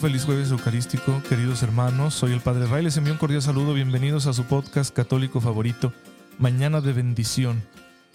Feliz 0.00 0.24
jueves 0.24 0.50
eucarístico, 0.50 1.22
queridos 1.28 1.62
hermanos. 1.62 2.14
Soy 2.14 2.32
el 2.32 2.40
Padre 2.40 2.66
Ray. 2.66 2.82
Les 2.82 2.96
envío 2.96 3.12
un 3.12 3.18
cordial 3.18 3.42
saludo. 3.42 3.74
Bienvenidos 3.74 4.26
a 4.26 4.32
su 4.32 4.44
podcast 4.44 4.96
católico 4.96 5.42
favorito, 5.42 5.92
Mañana 6.38 6.80
de 6.80 6.94
Bendición. 6.94 7.62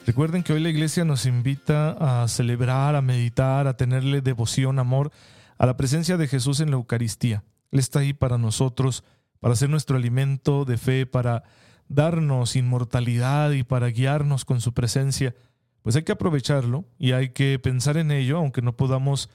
Recuerden 0.07 0.41
que 0.41 0.53
hoy 0.53 0.61
la 0.61 0.69
iglesia 0.69 1.05
nos 1.05 1.27
invita 1.27 2.23
a 2.23 2.27
celebrar, 2.27 2.95
a 2.95 3.03
meditar, 3.03 3.67
a 3.67 3.77
tenerle 3.77 4.21
devoción, 4.21 4.79
amor 4.79 5.11
a 5.59 5.67
la 5.67 5.77
presencia 5.77 6.17
de 6.17 6.27
Jesús 6.27 6.59
en 6.59 6.71
la 6.71 6.77
Eucaristía. 6.77 7.43
Él 7.71 7.77
está 7.77 7.99
ahí 7.99 8.13
para 8.13 8.39
nosotros, 8.39 9.03
para 9.39 9.55
ser 9.55 9.69
nuestro 9.69 9.95
alimento 9.95 10.65
de 10.65 10.77
fe, 10.77 11.05
para 11.05 11.43
darnos 11.87 12.55
inmortalidad 12.55 13.51
y 13.51 13.63
para 13.63 13.89
guiarnos 13.89 14.43
con 14.43 14.59
su 14.59 14.73
presencia. 14.73 15.35
Pues 15.83 15.95
hay 15.95 16.01
que 16.01 16.13
aprovecharlo 16.13 16.85
y 16.97 17.11
hay 17.11 17.29
que 17.29 17.59
pensar 17.59 17.97
en 17.97 18.09
ello, 18.09 18.37
aunque 18.39 18.63
no 18.63 18.75
podamos 18.75 19.29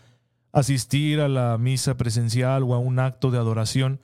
asistir 0.52 1.20
a 1.20 1.28
la 1.28 1.56
misa 1.58 1.96
presencial 1.96 2.62
o 2.64 2.74
a 2.74 2.78
un 2.78 2.98
acto 2.98 3.30
de 3.30 3.38
adoración, 3.38 4.00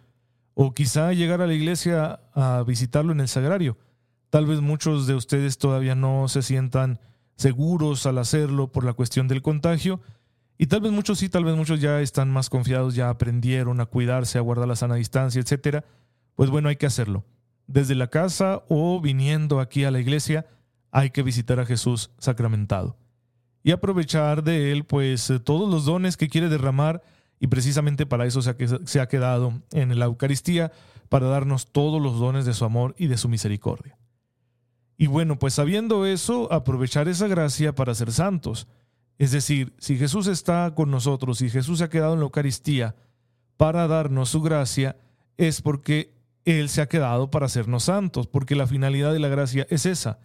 o 0.54 0.72
quizá 0.72 1.12
llegar 1.12 1.42
a 1.42 1.46
la 1.46 1.54
iglesia 1.54 2.20
a 2.34 2.62
visitarlo 2.66 3.12
en 3.12 3.20
el 3.20 3.28
sagrario. 3.28 3.76
Tal 4.30 4.46
vez 4.46 4.60
muchos 4.60 5.06
de 5.06 5.14
ustedes 5.14 5.58
todavía 5.58 5.94
no 5.94 6.28
se 6.28 6.42
sientan 6.42 7.00
seguros 7.36 8.06
al 8.06 8.18
hacerlo 8.18 8.72
por 8.72 8.84
la 8.84 8.94
cuestión 8.94 9.28
del 9.28 9.42
contagio, 9.42 10.00
y 10.58 10.66
tal 10.66 10.80
vez 10.80 10.92
muchos 10.92 11.18
sí, 11.18 11.28
tal 11.28 11.44
vez 11.44 11.54
muchos 11.54 11.80
ya 11.80 12.00
están 12.00 12.30
más 12.30 12.48
confiados, 12.48 12.94
ya 12.94 13.10
aprendieron 13.10 13.80
a 13.80 13.86
cuidarse, 13.86 14.38
a 14.38 14.40
guardar 14.40 14.68
la 14.68 14.76
sana 14.76 14.94
distancia, 14.94 15.42
etc. 15.42 15.84
Pues 16.34 16.48
bueno, 16.48 16.70
hay 16.70 16.76
que 16.76 16.86
hacerlo. 16.86 17.24
Desde 17.66 17.94
la 17.94 18.06
casa 18.06 18.62
o 18.68 19.00
viniendo 19.00 19.60
aquí 19.60 19.84
a 19.84 19.90
la 19.90 20.00
iglesia, 20.00 20.46
hay 20.90 21.10
que 21.10 21.22
visitar 21.22 21.60
a 21.60 21.66
Jesús 21.66 22.10
sacramentado 22.18 22.96
y 23.66 23.72
aprovechar 23.72 24.44
de 24.44 24.70
Él 24.70 24.84
pues 24.84 25.28
eh, 25.28 25.40
todos 25.40 25.68
los 25.68 25.86
dones 25.86 26.16
que 26.16 26.28
quiere 26.28 26.48
derramar 26.48 27.02
y 27.40 27.48
precisamente 27.48 28.06
para 28.06 28.24
eso 28.24 28.40
se 28.40 29.00
ha 29.00 29.08
quedado 29.08 29.54
en 29.72 29.98
la 29.98 30.04
Eucaristía, 30.04 30.70
para 31.08 31.26
darnos 31.26 31.72
todos 31.72 32.00
los 32.00 32.20
dones 32.20 32.46
de 32.46 32.54
su 32.54 32.64
amor 32.64 32.94
y 32.96 33.08
de 33.08 33.16
su 33.16 33.28
misericordia. 33.28 33.98
Y 34.96 35.08
bueno, 35.08 35.40
pues 35.40 35.54
sabiendo 35.54 36.06
eso, 36.06 36.52
aprovechar 36.52 37.08
esa 37.08 37.26
gracia 37.26 37.74
para 37.74 37.92
ser 37.96 38.12
santos. 38.12 38.68
Es 39.18 39.32
decir, 39.32 39.74
si 39.78 39.98
Jesús 39.98 40.28
está 40.28 40.72
con 40.76 40.92
nosotros 40.92 41.42
y 41.42 41.50
Jesús 41.50 41.78
se 41.78 41.84
ha 41.84 41.90
quedado 41.90 42.14
en 42.14 42.20
la 42.20 42.26
Eucaristía 42.26 42.94
para 43.56 43.88
darnos 43.88 44.28
su 44.28 44.42
gracia, 44.42 44.96
es 45.38 45.60
porque 45.60 46.14
Él 46.44 46.68
se 46.68 46.82
ha 46.82 46.88
quedado 46.88 47.32
para 47.32 47.46
hacernos 47.46 47.82
santos, 47.82 48.28
porque 48.28 48.54
la 48.54 48.68
finalidad 48.68 49.12
de 49.12 49.18
la 49.18 49.28
gracia 49.28 49.66
es 49.70 49.86
esa, 49.86 50.20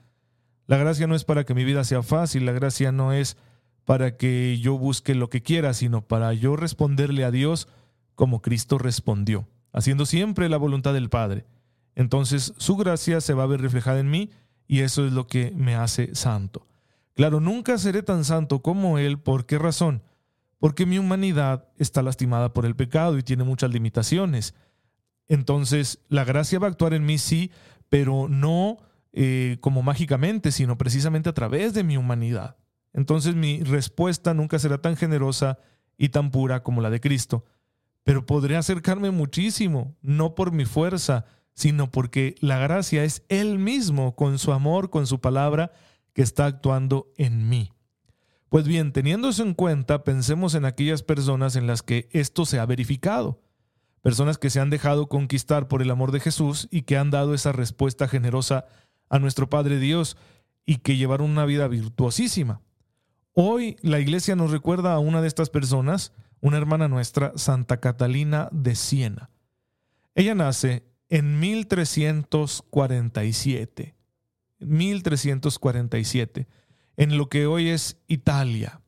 la 0.71 0.77
gracia 0.77 1.05
no 1.05 1.15
es 1.15 1.25
para 1.25 1.43
que 1.43 1.53
mi 1.53 1.65
vida 1.65 1.83
sea 1.83 2.01
fácil, 2.01 2.45
la 2.45 2.53
gracia 2.53 2.93
no 2.93 3.11
es 3.11 3.35
para 3.83 4.15
que 4.15 4.57
yo 4.57 4.77
busque 4.77 5.15
lo 5.15 5.29
que 5.29 5.43
quiera, 5.43 5.73
sino 5.73 6.07
para 6.07 6.33
yo 6.33 6.55
responderle 6.55 7.25
a 7.25 7.31
Dios 7.31 7.67
como 8.15 8.41
Cristo 8.41 8.77
respondió, 8.77 9.49
haciendo 9.73 10.05
siempre 10.05 10.47
la 10.47 10.55
voluntad 10.55 10.93
del 10.93 11.09
Padre. 11.09 11.45
Entonces 11.93 12.53
su 12.55 12.77
gracia 12.77 13.19
se 13.19 13.33
va 13.33 13.43
a 13.43 13.47
ver 13.47 13.59
reflejada 13.59 13.99
en 13.99 14.09
mí 14.09 14.29
y 14.65 14.79
eso 14.79 15.05
es 15.05 15.11
lo 15.11 15.27
que 15.27 15.51
me 15.57 15.75
hace 15.75 16.15
santo. 16.15 16.65
Claro, 17.15 17.41
nunca 17.41 17.77
seré 17.77 18.01
tan 18.01 18.23
santo 18.23 18.61
como 18.61 18.97
Él. 18.97 19.19
¿Por 19.19 19.45
qué 19.45 19.59
razón? 19.59 20.03
Porque 20.57 20.85
mi 20.85 20.99
humanidad 20.99 21.67
está 21.79 22.01
lastimada 22.01 22.53
por 22.53 22.65
el 22.65 22.77
pecado 22.77 23.17
y 23.17 23.23
tiene 23.23 23.43
muchas 23.43 23.71
limitaciones. 23.71 24.53
Entonces, 25.27 25.99
la 26.07 26.23
gracia 26.23 26.59
va 26.59 26.67
a 26.67 26.69
actuar 26.69 26.93
en 26.93 27.05
mí, 27.05 27.17
sí, 27.17 27.51
pero 27.89 28.29
no 28.29 28.77
eh, 29.13 29.57
como 29.61 29.83
mágicamente, 29.83 30.51
sino 30.51 30.77
precisamente 30.77 31.29
a 31.29 31.33
través 31.33 31.73
de 31.73 31.83
mi 31.83 31.97
humanidad. 31.97 32.57
Entonces 32.93 33.35
mi 33.35 33.61
respuesta 33.63 34.33
nunca 34.33 34.59
será 34.59 34.79
tan 34.79 34.95
generosa 34.95 35.59
y 35.97 36.09
tan 36.09 36.31
pura 36.31 36.63
como 36.63 36.81
la 36.81 36.89
de 36.89 36.99
Cristo, 36.99 37.45
pero 38.03 38.25
podré 38.25 38.57
acercarme 38.57 39.11
muchísimo, 39.11 39.95
no 40.01 40.35
por 40.35 40.51
mi 40.51 40.65
fuerza, 40.65 41.25
sino 41.53 41.91
porque 41.91 42.35
la 42.39 42.57
gracia 42.57 43.03
es 43.03 43.23
Él 43.29 43.59
mismo, 43.59 44.15
con 44.15 44.39
su 44.39 44.51
amor, 44.51 44.89
con 44.89 45.05
su 45.07 45.19
palabra, 45.19 45.71
que 46.13 46.21
está 46.21 46.45
actuando 46.45 47.11
en 47.17 47.49
mí. 47.49 47.71
Pues 48.49 48.67
bien, 48.67 48.91
teniendo 48.91 49.29
eso 49.29 49.43
en 49.43 49.53
cuenta, 49.53 50.03
pensemos 50.03 50.55
en 50.55 50.65
aquellas 50.65 51.03
personas 51.03 51.55
en 51.55 51.67
las 51.67 51.83
que 51.83 52.09
esto 52.11 52.45
se 52.45 52.59
ha 52.59 52.65
verificado. 52.65 53.41
Personas 54.01 54.37
que 54.37 54.49
se 54.49 54.59
han 54.59 54.69
dejado 54.69 55.07
conquistar 55.07 55.67
por 55.67 55.81
el 55.81 55.91
amor 55.91 56.11
de 56.11 56.19
Jesús 56.19 56.67
y 56.71 56.81
que 56.81 56.97
han 56.97 57.11
dado 57.11 57.33
esa 57.33 57.51
respuesta 57.51 58.07
generosa 58.07 58.65
a 59.11 59.19
nuestro 59.19 59.47
Padre 59.49 59.77
Dios 59.77 60.17
y 60.65 60.77
que 60.77 60.97
llevaron 60.97 61.29
una 61.29 61.45
vida 61.45 61.67
virtuosísima. 61.67 62.61
Hoy 63.33 63.75
la 63.81 63.99
iglesia 63.99 64.37
nos 64.37 64.51
recuerda 64.51 64.93
a 64.93 64.99
una 64.99 65.21
de 65.21 65.27
estas 65.27 65.49
personas, 65.49 66.13
una 66.39 66.55
hermana 66.57 66.87
nuestra, 66.87 67.33
Santa 67.35 67.81
Catalina 67.81 68.47
de 68.51 68.75
Siena. 68.75 69.29
Ella 70.15 70.33
nace 70.33 70.85
en 71.09 71.41
1347, 71.41 73.95
1347, 74.59 76.47
en 76.95 77.17
lo 77.17 77.27
que 77.27 77.47
hoy 77.47 77.67
es 77.67 77.97
Italia. 78.07 78.79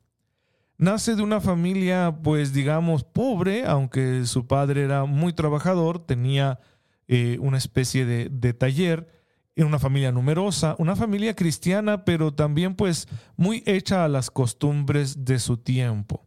Nace 0.78 1.16
de 1.16 1.22
una 1.22 1.42
familia, 1.42 2.18
pues 2.24 2.54
digamos, 2.54 3.04
pobre, 3.04 3.66
aunque 3.66 4.26
su 4.26 4.48
padre 4.48 4.84
era 4.84 5.04
muy 5.04 5.34
trabajador, 5.34 6.00
tenía 6.00 6.62
eh, 7.10 7.40
una 7.42 7.58
especie 7.58 8.06
de, 8.06 8.30
de 8.30 8.54
taller, 8.54 9.23
en 9.56 9.68
una 9.68 9.80
familia 9.80 10.12
numerosa, 10.12 10.76
una 10.80 10.96
familia 10.96 11.36
cristiana, 11.36 12.06
pero 12.06 12.34
también 12.34 12.76
pues 12.76 13.08
muy 13.36 13.64
hecha 13.66 14.04
a 14.04 14.08
las 14.08 14.32
costumbres 14.32 15.26
de 15.26 15.40
su 15.40 15.58
tiempo. 15.58 16.26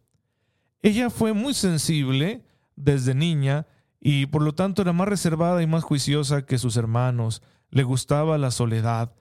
Ella 0.82 1.10
fue 1.10 1.32
muy 1.32 1.54
sensible 1.54 2.44
desde 2.76 3.14
niña 3.14 3.66
y 4.00 4.26
por 4.26 4.42
lo 4.42 4.54
tanto 4.54 4.82
era 4.82 4.92
más 4.92 5.08
reservada 5.08 5.62
y 5.62 5.66
más 5.66 5.82
juiciosa 5.82 6.46
que 6.46 6.58
sus 6.58 6.76
hermanos. 6.76 7.42
Le 7.70 7.82
gustaba 7.82 8.38
la 8.38 8.50
soledad 8.50 9.12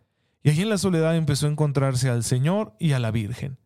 y 0.45 0.51
allí 0.51 0.61
en 0.61 0.69
la 0.69 0.77
soledad 0.77 1.15
empezó 1.15 1.47
a 1.47 1.49
encontrarse 1.49 2.07
al 2.07 2.23
Señor 2.23 2.75
y 2.79 2.91
a 2.91 2.99
la 2.99 3.09
Virgen. 3.09 3.57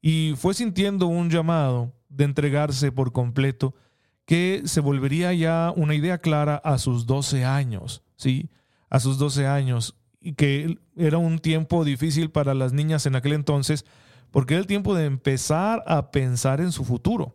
Y 0.00 0.34
fue 0.36 0.54
sintiendo 0.54 1.08
un 1.08 1.30
llamado 1.30 1.96
de 2.08 2.22
entregarse 2.22 2.92
por 2.92 3.10
completo 3.10 3.74
que 4.24 4.62
se 4.64 4.80
volvería 4.80 5.32
ya 5.32 5.72
una 5.74 5.96
idea 5.96 6.18
clara 6.18 6.56
a 6.56 6.78
sus 6.78 7.06
12 7.06 7.44
años, 7.44 8.04
¿sí? 8.14 8.50
A 8.92 9.00
sus 9.00 9.16
12 9.16 9.46
años, 9.46 9.96
y 10.20 10.34
que 10.34 10.76
era 10.98 11.16
un 11.16 11.38
tiempo 11.38 11.82
difícil 11.82 12.30
para 12.30 12.52
las 12.52 12.74
niñas 12.74 13.06
en 13.06 13.16
aquel 13.16 13.32
entonces, 13.32 13.86
porque 14.30 14.52
era 14.52 14.60
el 14.60 14.66
tiempo 14.66 14.94
de 14.94 15.06
empezar 15.06 15.82
a 15.86 16.10
pensar 16.10 16.60
en 16.60 16.72
su 16.72 16.84
futuro, 16.84 17.34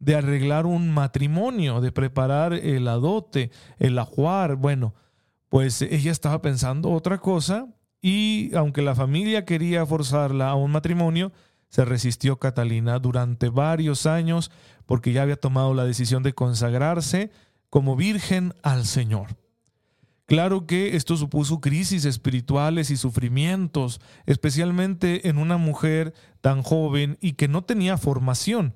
de 0.00 0.16
arreglar 0.16 0.66
un 0.66 0.92
matrimonio, 0.92 1.80
de 1.80 1.92
preparar 1.92 2.52
el 2.52 2.86
adote, 2.88 3.50
el 3.78 3.98
ajuar. 3.98 4.56
Bueno, 4.56 4.94
pues 5.48 5.80
ella 5.80 6.12
estaba 6.12 6.42
pensando 6.42 6.90
otra 6.90 7.16
cosa 7.16 7.68
y 8.02 8.54
aunque 8.54 8.82
la 8.82 8.94
familia 8.94 9.46
quería 9.46 9.86
forzarla 9.86 10.50
a 10.50 10.56
un 10.56 10.72
matrimonio, 10.72 11.32
se 11.70 11.86
resistió 11.86 12.38
Catalina 12.38 12.98
durante 12.98 13.48
varios 13.48 14.04
años 14.04 14.50
porque 14.84 15.14
ya 15.14 15.22
había 15.22 15.36
tomado 15.36 15.72
la 15.72 15.86
decisión 15.86 16.22
de 16.22 16.34
consagrarse 16.34 17.30
como 17.70 17.96
virgen 17.96 18.52
al 18.62 18.84
Señor. 18.84 19.41
Claro 20.32 20.66
que 20.66 20.96
esto 20.96 21.18
supuso 21.18 21.60
crisis 21.60 22.06
espirituales 22.06 22.90
y 22.90 22.96
sufrimientos, 22.96 24.00
especialmente 24.24 25.28
en 25.28 25.36
una 25.36 25.58
mujer 25.58 26.14
tan 26.40 26.62
joven 26.62 27.18
y 27.20 27.34
que 27.34 27.48
no 27.48 27.64
tenía 27.64 27.98
formación, 27.98 28.74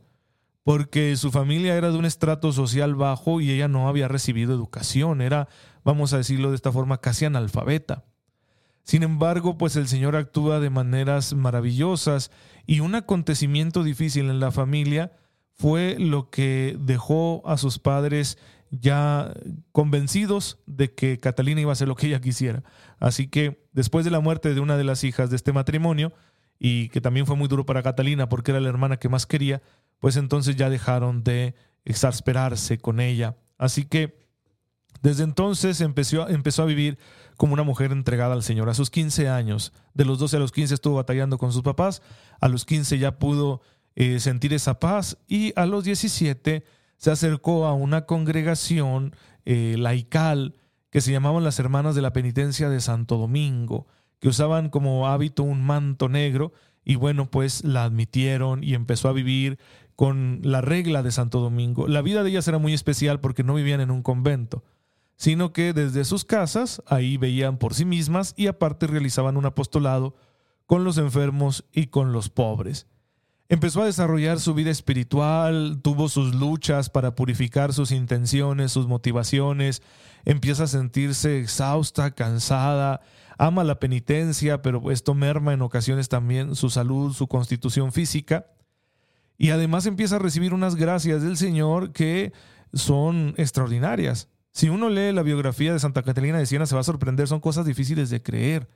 porque 0.65 1.17
su 1.17 1.31
familia 1.31 1.75
era 1.75 1.91
de 1.91 1.97
un 1.97 2.05
estrato 2.05 2.53
social 2.53 2.95
bajo 2.95 3.41
y 3.41 3.51
ella 3.51 3.69
no 3.69 3.89
había 3.89 4.07
recibido 4.07 4.53
educación, 4.53 5.23
era, 5.23 5.49
vamos 5.83 6.13
a 6.13 6.19
decirlo 6.19 6.51
de 6.51 6.57
esta 6.57 6.73
forma, 6.73 7.01
casi 7.01 7.25
analfabeta. 7.25 8.05
Sin 8.83 9.03
embargo, 9.03 9.57
pues 9.57 9.77
el 9.77 9.89
Señor 9.89 10.15
actúa 10.15 10.61
de 10.61 10.69
maneras 10.69 11.33
maravillosas 11.33 12.31
y 12.67 12.81
un 12.81 12.95
acontecimiento 12.97 13.83
difícil 13.83 14.29
en 14.29 14.41
la 14.41 14.53
familia 14.53 15.13
fue 15.55 15.97
lo 15.99 16.29
que 16.29 16.77
dejó 16.79 17.41
a 17.47 17.57
sus 17.57 17.79
padres 17.79 18.37
ya 18.71 19.33
convencidos 19.73 20.59
de 20.67 20.93
que 20.95 21.19
Catalina 21.19 21.61
iba 21.61 21.71
a 21.71 21.75
hacer 21.75 21.89
lo 21.89 21.95
que 21.95 22.09
ella 22.09 22.21
quisiera. 22.21 22.63
Así 22.99 23.29
que 23.29 23.65
después 23.73 24.05
de 24.05 24.11
la 24.11 24.21
muerte 24.21 24.55
de 24.55 24.61
una 24.61 24.77
de 24.77 24.85
las 24.85 25.05
hijas 25.05 25.31
de 25.31 25.37
este 25.37 25.53
matrimonio, 25.53 26.13
y 26.59 26.89
que 26.89 27.01
también 27.01 27.27
fue 27.27 27.37
muy 27.37 27.49
duro 27.49 27.67
para 27.67 27.83
Catalina 27.83 28.29
porque 28.29 28.51
era 28.51 28.61
la 28.61 28.69
hermana 28.69 28.99
que 28.99 29.09
más 29.09 29.27
quería, 29.27 29.63
pues 29.99 30.17
entonces 30.17 30.57
ya 30.57 30.71
dejaron 30.71 31.23
de 31.23 31.55
exasperarse 31.85 32.79
con 32.79 33.01
ella. 33.01 33.37
Así 33.59 33.85
que 33.85 34.27
Desde 35.03 35.25
entonces 35.25 35.83
empezó, 35.83 36.27
empezó 36.29 36.63
a 36.63 36.67
vivir 36.67 36.99
como 37.37 37.53
una 37.53 37.63
mujer 37.63 37.93
entregada 37.93 38.33
al 38.33 38.43
Señor. 38.43 38.71
A 38.71 38.75
sus 38.75 38.91
15 38.91 39.29
años, 39.29 39.73
de 39.93 40.07
los 40.07 40.19
12 40.19 40.37
a 40.37 40.41
los 40.41 40.53
15 40.53 40.75
estuvo 40.75 40.97
batallando 40.97 41.37
con 41.37 41.53
sus 41.53 41.63
papás, 41.63 42.03
a 42.41 42.49
los 42.49 42.65
15 42.65 42.99
ya 42.99 43.19
pudo 43.19 43.61
eh, 43.95 44.19
sentir 44.21 44.55
esa 44.55 44.81
paz 44.81 45.19
y 45.29 45.53
a 45.55 45.67
los 45.67 45.85
17 45.85 46.65
se 46.97 47.11
acercó 47.11 47.67
a 47.67 47.75
una 47.75 48.07
congregación 48.07 49.15
eh, 49.45 49.77
laical 49.79 50.55
que 50.91 51.01
se 51.01 51.13
llamaban 51.13 51.45
las 51.45 51.59
Hermanas 51.59 51.95
de 51.95 52.03
la 52.03 52.13
Penitencia 52.13 52.69
de 52.69 52.81
Santo 52.81 53.17
Domingo, 53.17 53.87
que 54.19 54.29
usaban 54.29 54.71
como 54.71 55.09
hábito 55.09 55.43
un 55.43 55.63
manto 55.63 56.09
negro 56.09 56.53
y 56.85 56.95
bueno, 56.95 57.31
pues 57.31 57.65
la 57.65 57.85
admitieron 57.85 58.65
y 58.65 58.75
empezó 58.75 59.09
a 59.09 59.13
vivir 59.13 59.59
con 59.95 60.41
la 60.43 60.61
regla 60.61 61.03
de 61.03 61.13
Santo 61.13 61.41
Domingo. 61.41 61.89
La 61.89 62.03
vida 62.03 62.23
de 62.23 62.31
ellas 62.31 62.49
era 62.49 62.59
muy 62.59 62.73
especial 62.73 63.21
porque 63.21 63.43
no 63.43 63.55
vivían 63.55 63.81
en 63.81 63.91
un 63.91 64.03
convento 64.03 64.63
sino 65.17 65.53
que 65.53 65.73
desde 65.73 66.05
sus 66.05 66.25
casas 66.25 66.83
ahí 66.87 67.17
veían 67.17 67.59
por 67.59 67.75
sí 67.75 67.85
mismas 67.85 68.35
y 68.37 68.47
aparte 68.47 68.87
realizaban 68.87 69.37
un 69.37 69.47
apostolado 69.47 70.15
con 70.67 70.85
los 70.85 70.99
enfermos 70.99 71.65
y 71.73 71.87
con 71.87 72.13
los 72.13 72.29
pobres. 72.29 72.87
Empezó 73.49 73.83
a 73.83 73.87
desarrollar 73.87 74.41
su 74.41 74.55
vida 74.55 74.71
espiritual, 74.71 75.79
tuvo 75.83 76.09
sus 76.09 76.35
luchas 76.35 76.91
para 76.91 77.15
purificar 77.15 77.73
sus 77.73 77.93
intenciones, 77.93 78.73
sus 78.73 78.89
motivaciones, 78.89 79.83
empieza 80.25 80.65
a 80.65 80.67
sentirse 80.67 81.39
exhausta, 81.39 82.11
cansada, 82.11 83.03
ama 83.39 83.63
la 83.63 83.79
penitencia, 83.79 84.63
pero 84.63 84.91
esto 84.91 85.15
merma 85.15 85.53
en 85.53 85.63
ocasiones 85.63 86.09
también 86.09 86.57
su 86.57 86.71
salud, 86.71 87.13
su 87.13 87.29
constitución 87.29 87.93
física, 87.93 88.47
y 89.39 89.51
además 89.51 89.87
empieza 89.87 90.17
a 90.17 90.21
recibir 90.21 90.53
unas 90.53 90.75
gracias 90.75 91.23
del 91.23 91.37
Señor 91.37 91.93
que 91.93 92.33
son 92.73 93.35
extraordinarias. 93.37 94.29
Si 94.53 94.71
uno 94.71 94.89
lee 94.89 95.13
la 95.13 95.23
biografía 95.23 95.73
de 95.73 95.79
Santa 95.79 96.03
Catalina 96.03 96.39
de 96.39 96.47
Siena 96.47 96.67
se 96.67 96.75
va 96.75 96.81
a 96.81 96.85
sorprender, 96.85 97.29
son 97.29 97.41
cosas 97.41 97.67
difíciles 97.67 98.11
de 98.11 98.23
creer. 98.23 98.69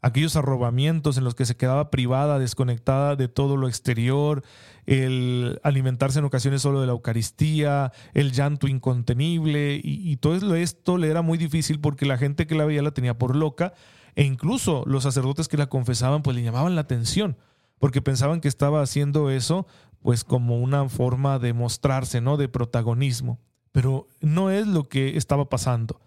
Aquellos 0.00 0.36
arrobamientos 0.36 1.18
en 1.18 1.24
los 1.24 1.34
que 1.34 1.44
se 1.44 1.56
quedaba 1.56 1.90
privada, 1.90 2.38
desconectada 2.38 3.16
de 3.16 3.28
todo 3.28 3.56
lo 3.56 3.66
exterior, 3.68 4.44
el 4.86 5.60
alimentarse 5.64 6.20
en 6.20 6.24
ocasiones 6.24 6.62
solo 6.62 6.80
de 6.80 6.86
la 6.86 6.92
Eucaristía, 6.92 7.92
el 8.14 8.32
llanto 8.32 8.68
incontenible, 8.68 9.80
y, 9.82 10.16
todo 10.16 10.54
esto 10.54 10.98
le 10.98 11.08
era 11.08 11.22
muy 11.22 11.36
difícil 11.36 11.80
porque 11.80 12.06
la 12.06 12.16
gente 12.16 12.46
que 12.46 12.54
la 12.54 12.64
veía 12.64 12.82
la 12.82 12.92
tenía 12.92 13.18
por 13.18 13.34
loca, 13.34 13.74
e 14.14 14.24
incluso 14.24 14.84
los 14.86 15.02
sacerdotes 15.02 15.48
que 15.48 15.56
la 15.56 15.68
confesaban 15.68 16.22
pues 16.22 16.36
le 16.36 16.42
llamaban 16.42 16.74
la 16.74 16.82
atención, 16.82 17.36
porque 17.78 18.02
pensaban 18.02 18.40
que 18.40 18.48
estaba 18.48 18.82
haciendo 18.82 19.30
eso 19.30 19.66
pues 20.00 20.22
como 20.22 20.58
una 20.58 20.88
forma 20.88 21.40
de 21.40 21.52
mostrarse, 21.52 22.20
¿no? 22.20 22.36
De 22.36 22.48
protagonismo 22.48 23.40
pero 23.72 24.08
no 24.20 24.50
es 24.50 24.66
lo 24.66 24.88
que 24.88 25.16
estaba 25.16 25.48
pasando. 25.48 26.00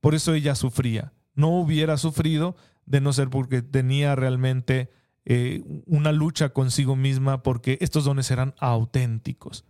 Por 0.00 0.14
eso 0.14 0.34
ella 0.34 0.54
sufría. 0.54 1.12
No 1.34 1.48
hubiera 1.48 1.96
sufrido 1.96 2.56
de 2.86 3.00
no 3.00 3.12
ser 3.12 3.30
porque 3.30 3.62
tenía 3.62 4.14
realmente 4.14 4.90
eh, 5.24 5.62
una 5.86 6.12
lucha 6.12 6.50
consigo 6.50 6.96
misma 6.96 7.42
porque 7.42 7.78
estos 7.80 8.04
dones 8.04 8.30
eran 8.30 8.54
auténticos. 8.58 9.64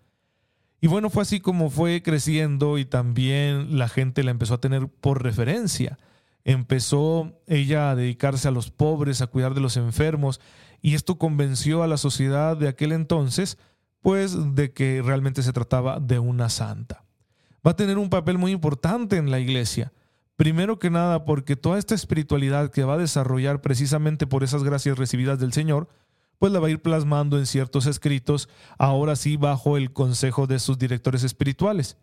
Y 0.81 0.89
bueno, 0.89 1.11
fue 1.11 1.23
así 1.23 1.41
como 1.41 1.71
fue 1.71 2.03
creciendo 2.03 2.79
y 2.79 2.85
también 2.85 3.79
la 3.79 3.89
gente 3.89 4.25
la 4.25 4.33
empezó 4.33 4.55
a 4.55 4.61
tener 4.61 4.89
por 4.89 5.23
referencia. 5.23 5.99
Empezó 6.45 7.41
ella 7.47 7.91
a 7.91 7.95
dedicarse 7.97 8.49
a 8.49 8.53
los 8.53 8.71
pobres, 8.71 9.23
a 9.23 9.29
cuidar 9.29 9.55
de 9.55 9.61
los 9.61 9.77
enfermos, 9.77 10.41
y 10.81 10.95
esto 10.95 11.19
convenció 11.19 11.85
a 11.85 11.87
la 11.87 11.97
sociedad 11.97 12.57
de 12.57 12.67
aquel 12.67 12.91
entonces, 12.91 13.59
pues, 14.01 14.57
de 14.57 14.73
que 14.73 15.03
realmente 15.05 15.45
se 15.45 15.53
trataba 15.53 16.01
de 16.01 16.19
una 16.19 16.49
santa 16.49 17.05
va 17.67 17.73
a 17.73 17.77
tener 17.77 17.99
un 17.99 18.11
papel 18.11 18.39
muy 18.39 18.53
importante 18.53 19.17
en 19.17 19.31
la 19.31 19.41
iglesia. 19.41 19.93
Primero 20.43 20.81
que 20.81 20.91
nada 20.91 21.25
porque 21.25 21.55
toda 21.55 21.79
esta 21.79 21.95
espiritualidad 21.95 22.73
que 22.73 22.83
va 22.83 22.95
a 22.95 22.99
desarrollar 22.99 23.61
precisamente 23.61 24.27
por 24.27 24.43
esas 24.43 24.65
gracias 24.65 24.99
recibidas 24.99 25.39
del 25.39 25.53
Señor, 25.53 25.87
pues 26.41 26.53
la 26.53 26.59
va 26.59 26.67
a 26.67 26.71
ir 26.71 26.83
plasmando 26.83 27.39
en 27.39 27.47
ciertos 27.47 27.87
escritos, 27.87 28.49
ahora 28.77 29.15
sí 29.15 29.37
bajo 29.37 29.77
el 29.77 29.93
consejo 29.93 30.49
de 30.49 30.59
sus 30.59 30.81
directores 30.81 31.23
espirituales. 31.23 31.97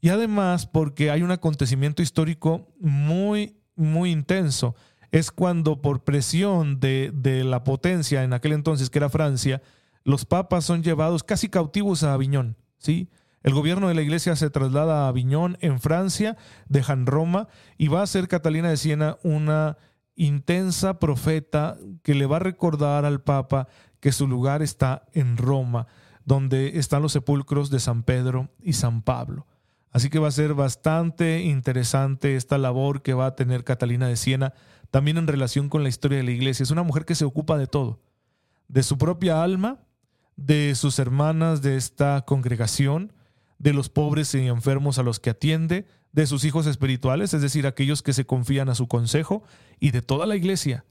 Y 0.00 0.08
además 0.08 0.66
porque 0.66 1.12
hay 1.12 1.22
un 1.22 1.30
acontecimiento 1.30 2.02
histórico 2.02 2.66
muy, 2.80 3.60
muy 3.76 4.10
intenso. 4.10 4.74
Es 5.12 5.30
cuando 5.30 5.80
por 5.80 6.02
presión 6.02 6.80
de, 6.80 7.12
de 7.14 7.44
la 7.44 7.62
potencia 7.62 8.24
en 8.24 8.32
aquel 8.32 8.54
entonces, 8.54 8.90
que 8.90 8.98
era 8.98 9.08
Francia, 9.08 9.62
los 10.02 10.24
papas 10.24 10.64
son 10.64 10.82
llevados 10.82 11.22
casi 11.22 11.48
cautivos 11.48 12.02
a 12.02 12.12
Aviñón, 12.12 12.56
¿sí? 12.78 13.08
El 13.42 13.54
gobierno 13.54 13.88
de 13.88 13.94
la 13.94 14.02
iglesia 14.02 14.34
se 14.36 14.50
traslada 14.50 15.04
a 15.04 15.08
Aviñón, 15.08 15.56
en 15.60 15.80
Francia, 15.80 16.36
dejan 16.68 17.06
Roma 17.06 17.48
y 17.76 17.88
va 17.88 18.02
a 18.02 18.06
ser 18.06 18.28
Catalina 18.28 18.68
de 18.68 18.76
Siena 18.76 19.16
una 19.22 19.78
intensa 20.16 20.98
profeta 20.98 21.76
que 22.02 22.14
le 22.14 22.26
va 22.26 22.36
a 22.36 22.40
recordar 22.40 23.04
al 23.04 23.22
Papa 23.22 23.68
que 24.00 24.12
su 24.12 24.26
lugar 24.26 24.62
está 24.62 25.06
en 25.12 25.36
Roma, 25.36 25.86
donde 26.24 26.78
están 26.78 27.02
los 27.02 27.12
sepulcros 27.12 27.70
de 27.70 27.80
San 27.80 28.02
Pedro 28.02 28.50
y 28.60 28.72
San 28.72 29.02
Pablo. 29.02 29.46
Así 29.90 30.10
que 30.10 30.18
va 30.18 30.28
a 30.28 30.32
ser 30.32 30.54
bastante 30.54 31.42
interesante 31.42 32.36
esta 32.36 32.58
labor 32.58 33.02
que 33.02 33.14
va 33.14 33.26
a 33.26 33.36
tener 33.36 33.64
Catalina 33.64 34.08
de 34.08 34.16
Siena, 34.16 34.52
también 34.90 35.16
en 35.16 35.26
relación 35.26 35.68
con 35.68 35.82
la 35.82 35.88
historia 35.88 36.18
de 36.18 36.24
la 36.24 36.30
iglesia. 36.32 36.62
Es 36.62 36.70
una 36.70 36.82
mujer 36.82 37.04
que 37.04 37.14
se 37.14 37.24
ocupa 37.24 37.56
de 37.56 37.66
todo, 37.66 38.00
de 38.68 38.82
su 38.82 38.98
propia 38.98 39.42
alma, 39.42 39.78
de 40.36 40.74
sus 40.74 40.98
hermanas 40.98 41.62
de 41.62 41.76
esta 41.76 42.22
congregación, 42.22 43.12
de 43.58 43.72
los 43.72 43.88
pobres 43.88 44.34
y 44.34 44.46
enfermos 44.46 44.98
a 44.98 45.02
los 45.02 45.20
que 45.20 45.30
atiende, 45.30 45.86
de 46.12 46.26
sus 46.26 46.44
hijos 46.44 46.66
espirituales, 46.66 47.34
es 47.34 47.42
decir, 47.42 47.66
aquellos 47.66 48.02
que 48.02 48.12
se 48.12 48.24
confían 48.24 48.68
a 48.68 48.74
su 48.74 48.88
consejo, 48.88 49.42
y 49.78 49.90
de 49.90 50.02
toda 50.02 50.26
la 50.26 50.36
iglesia. 50.36 50.84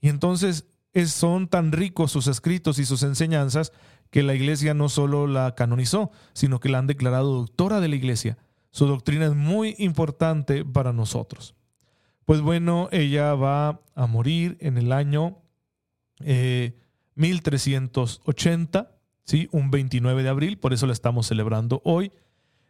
Y 0.00 0.08
entonces 0.08 0.66
son 1.06 1.48
tan 1.48 1.72
ricos 1.72 2.12
sus 2.12 2.26
escritos 2.26 2.78
y 2.78 2.84
sus 2.84 3.02
enseñanzas 3.02 3.72
que 4.10 4.22
la 4.22 4.34
iglesia 4.34 4.74
no 4.74 4.90
solo 4.90 5.26
la 5.26 5.54
canonizó, 5.54 6.10
sino 6.34 6.60
que 6.60 6.68
la 6.68 6.78
han 6.78 6.86
declarado 6.86 7.32
doctora 7.32 7.80
de 7.80 7.88
la 7.88 7.96
iglesia. 7.96 8.36
Su 8.70 8.86
doctrina 8.86 9.26
es 9.26 9.34
muy 9.34 9.74
importante 9.78 10.64
para 10.64 10.92
nosotros. 10.92 11.54
Pues 12.24 12.40
bueno, 12.40 12.88
ella 12.92 13.34
va 13.34 13.80
a 13.94 14.06
morir 14.06 14.56
en 14.60 14.78
el 14.78 14.92
año 14.92 15.42
1380 16.20 18.80
eh, 18.80 18.91
¿sí? 19.24 19.48
un 19.52 19.70
29 19.70 20.22
de 20.22 20.28
abril, 20.28 20.58
por 20.58 20.72
eso 20.72 20.86
la 20.86 20.92
estamos 20.92 21.26
celebrando 21.26 21.80
hoy. 21.84 22.12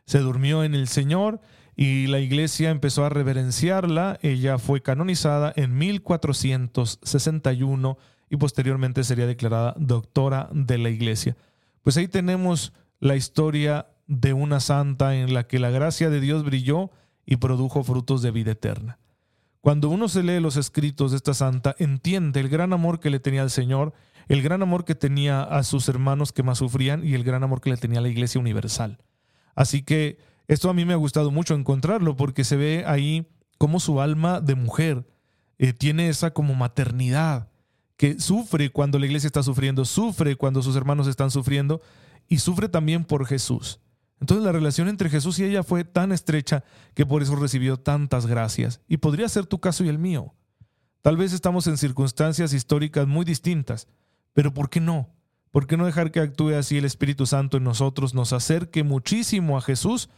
Se 0.05 0.19
durmió 0.19 0.65
en 0.65 0.75
el 0.75 0.89
Señor 0.89 1.41
y 1.77 2.09
la 2.09 2.21
iglesia 2.21 2.71
empezó 2.71 3.05
a 3.05 3.09
reverenciarla. 3.09 4.19
Ella 4.23 4.59
fue 4.59 4.83
canonizada 4.83 5.53
en 5.57 5.79
1461 5.79 7.99
y 8.31 8.37
posteriormente 8.37 9.05
sería 9.05 9.27
declarada 9.27 9.75
doctora 9.79 10.49
de 10.53 10.79
la 10.79 10.91
iglesia. 10.91 11.37
Pues 11.83 11.97
ahí 11.97 12.09
tenemos 12.09 12.73
la 13.01 13.17
historia 13.17 13.87
de 14.07 14.33
una 14.33 14.61
santa 14.61 15.17
en 15.17 15.35
la 15.35 15.47
que 15.47 15.59
la 15.59 15.71
gracia 15.71 16.11
de 16.11 16.21
Dios 16.21 16.45
brilló 16.45 16.91
y 17.25 17.37
produjo 17.37 17.85
frutos 17.85 18.23
de 18.23 18.31
vida 18.31 18.53
eterna. 18.53 18.99
Cuando 19.61 19.89
uno 19.89 20.09
se 20.09 20.23
lee 20.23 20.41
los 20.41 20.57
escritos 20.57 21.13
de 21.13 21.19
esta 21.19 21.35
santa, 21.35 21.77
entiende 21.79 22.41
el 22.41 22.49
gran 22.49 22.73
amor 22.73 22.99
que 22.99 23.11
le 23.11 23.21
tenía 23.21 23.43
al 23.43 23.51
Señor 23.51 23.93
el 24.29 24.43
gran 24.43 24.63
amor 24.63 24.85
que 24.85 24.95
tenía 24.95 25.43
a 25.43 25.63
sus 25.63 25.89
hermanos 25.89 26.33
que 26.33 26.43
más 26.43 26.59
sufrían 26.59 27.05
y 27.07 27.15
el 27.15 27.25
gran 27.25 27.43
amor 27.43 27.61
que 27.61 27.71
le 27.71 27.77
tenía 27.77 27.99
a 27.99 28.03
la 28.03 28.09
Iglesia 28.09 28.41
Universal. 28.41 28.99
Así 29.55 29.83
que 29.83 30.19
esto 30.49 30.71
a 30.71 30.75
mí 30.75 30.85
me 30.85 30.93
ha 30.93 30.97
gustado 30.97 31.31
mucho 31.31 31.55
encontrarlo 31.55 32.17
porque 32.17 32.45
se 32.45 32.57
ve 32.57 32.85
ahí 32.87 33.29
como 33.59 33.81
su 33.81 34.01
alma 34.01 34.41
de 34.41 34.55
mujer 34.55 35.07
eh, 35.59 35.73
tiene 35.73 36.09
esa 36.09 36.33
como 36.33 36.55
maternidad 36.55 37.49
que 37.97 38.19
sufre 38.19 38.71
cuando 38.71 38.99
la 38.99 39.07
iglesia 39.07 39.29
está 39.29 39.43
sufriendo, 39.43 39.85
sufre 39.85 40.35
cuando 40.35 40.63
sus 40.63 40.75
hermanos 40.75 41.07
están 41.07 41.31
sufriendo 41.31 41.81
y 42.29 42.39
sufre 42.39 42.69
también 42.69 43.05
por 43.05 43.27
Jesús. 43.27 43.79
Entonces 44.21 44.45
la 44.45 44.53
relación 44.53 44.89
entre 44.89 45.11
Jesús 45.11 45.39
y 45.39 45.45
ella 45.45 45.63
fue 45.63 45.85
tan 45.85 46.11
estrecha 46.11 46.65
que 46.95 47.07
por 47.07 47.23
eso 47.23 47.37
recibió 47.37 47.77
tantas 47.77 48.27
gracias. 48.27 48.81
Y 48.89 48.97
podría 48.97 49.29
ser 49.29 49.47
tu 49.47 49.61
caso 49.61 49.85
y 49.85 49.89
el 49.89 49.99
mío. 49.99 50.35
Tal 51.01 51.17
vez 51.17 51.33
estamos 51.33 51.67
en 51.67 51.77
circunstancias 51.77 52.53
históricas 52.53 53.07
muy 53.07 53.25
distintas, 53.25 53.89
pero 54.33 54.55
¿por 54.55 54.71
qué 54.71 54.81
no? 54.81 55.09
¿Por 55.51 55.67
qué 55.67 55.77
no 55.77 55.85
dejar 55.85 56.11
que 56.11 56.21
actúe 56.21 56.55
así 56.55 56.79
el 56.79 56.87
Espíritu 56.87 57.27
Santo 57.27 57.59
en 57.59 57.65
nosotros, 57.65 58.15
nos 58.15 58.33
acerque 58.33 58.83
muchísimo 58.83 59.59
a 59.59 59.61
Jesús 59.61 60.09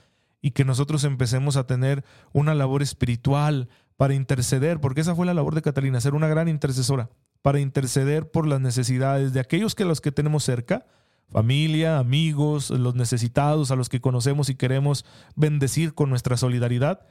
y 0.40 0.52
que 0.52 0.64
nosotros 0.64 1.02
empecemos 1.04 1.56
a 1.56 1.66
tener 1.66 2.04
una 2.32 2.54
labor 2.54 2.82
espiritual 2.82 3.68
para 3.96 4.14
interceder? 4.14 4.80
Porque 4.80 5.00
esa 5.00 5.16
fue 5.16 5.26
la 5.26 5.34
labor 5.34 5.54
de 5.56 5.62
Catalina, 5.62 6.00
ser 6.00 6.14
una 6.14 6.28
gran 6.28 6.48
intercesora, 6.48 7.10
para 7.42 7.58
interceder 7.58 8.30
por 8.30 8.46
las 8.46 8.60
necesidades 8.60 9.32
de 9.32 9.40
aquellos 9.40 9.74
que 9.74 9.84
los 9.84 10.00
que 10.00 10.12
tenemos 10.12 10.44
cerca, 10.44 10.86
familia, 11.28 11.98
amigos, 11.98 12.70
los 12.70 12.94
necesitados, 12.94 13.72
a 13.72 13.76
los 13.76 13.88
que 13.88 14.00
conocemos 14.00 14.48
y 14.50 14.54
queremos 14.54 15.04
bendecir 15.34 15.94
con 15.94 16.10
nuestra 16.10 16.36
solidaridad, 16.36 17.06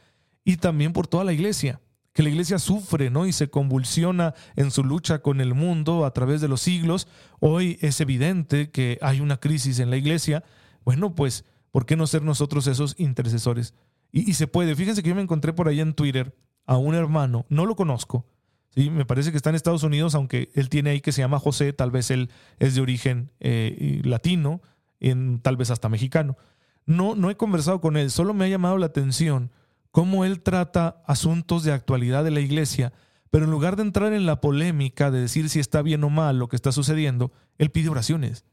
y 0.46 0.58
también 0.58 0.94
por 0.94 1.08
toda 1.08 1.24
la 1.26 1.34
iglesia 1.34 1.82
que 2.14 2.24
la 2.24 2.30
iglesia 2.30 2.60
sufre 2.60 3.10
¿no? 3.10 3.26
y 3.26 3.34
se 3.34 3.50
convulsiona 3.50 4.36
en 4.56 4.72
su 4.72 4.84
lucha 4.84 5.20
con 5.20 5.42
el 5.42 5.56
mundo 5.56 6.06
a 6.06 6.14
través 6.14 6.42
de 6.42 6.48
los 6.48 6.62
siglos, 6.62 7.08
hoy 7.40 7.78
es 7.82 8.00
evidente 8.02 8.70
que 8.70 9.00
hay 9.02 9.20
una 9.20 9.38
crisis 9.38 9.80
en 9.80 9.90
la 9.90 9.98
iglesia. 9.98 10.44
Bueno, 10.86 11.16
pues, 11.16 11.44
¿por 11.72 11.86
qué 11.86 11.96
no 11.96 12.06
ser 12.06 12.22
nosotros 12.22 12.68
esos 12.68 12.96
intercesores? 13.00 13.74
Y, 14.12 14.34
se 14.36 14.46
puede. 14.46 14.76
Fíjense 14.76 15.02
que 15.02 15.10
yo 15.10 15.16
me 15.16 15.24
encontré 15.24 15.54
por 15.54 15.68
ahí 15.68 15.80
en 15.80 15.96
Twitter 15.96 16.36
a 16.68 16.78
un 16.78 16.94
hermano, 16.94 17.46
no 17.50 17.66
lo 17.66 17.76
conozco, 17.76 18.26
¿sí? 18.70 18.92
me 18.92 19.06
parece 19.06 19.32
que 19.32 19.38
está 19.38 19.50
en 19.50 19.56
Estados 19.56 19.84
Unidos, 19.84 20.14
aunque 20.16 20.50
él 20.54 20.70
tiene 20.70 20.92
ahí 20.92 21.02
que 21.02 21.12
se 21.12 21.22
llama 21.22 21.40
José, 21.40 21.74
tal 21.74 21.92
vez 21.92 22.10
él 22.12 22.30
es 22.60 22.76
de 22.76 22.82
origen 22.82 23.32
eh, 23.40 24.02
latino, 24.06 24.62
en, 25.00 25.40
tal 25.40 25.58
vez 25.58 25.72
hasta 25.72 25.90
mexicano. 25.90 26.38
No, 26.86 27.16
no 27.16 27.32
he 27.32 27.36
conversado 27.36 27.82
con 27.82 27.98
él, 27.98 28.12
solo 28.12 28.34
me 28.34 28.46
ha 28.46 28.50
llamado 28.50 28.78
la 28.78 28.86
atención 28.86 29.52
cómo 29.94 30.26
él 30.26 30.42
trata 30.42 31.04
asuntos 31.06 31.64
de 31.64 31.72
actualidad 31.72 32.24
de 32.24 32.32
la 32.32 32.40
iglesia, 32.40 32.94
pero 33.30 33.46
en 33.46 33.52
lugar 33.52 33.76
de 33.76 33.84
entrar 33.84 34.12
en 34.12 34.26
la 34.26 34.42
polémica 34.42 35.12
de 35.12 35.22
decir 35.22 35.50
si 35.50 35.60
está 35.60 35.84
bien 35.84 36.04
o 36.04 36.10
mal 36.10 36.40
lo 36.40 36.50
que 36.50 36.56
está 36.56 36.72
sucediendo, 36.72 37.32
él 37.60 37.70
pide 37.70 37.90
oraciones. 37.90 38.44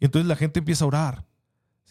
Y 0.00 0.06
entonces 0.06 0.26
la 0.26 0.34
gente 0.34 0.58
empieza 0.58 0.84
a 0.84 0.88
orar 0.88 1.26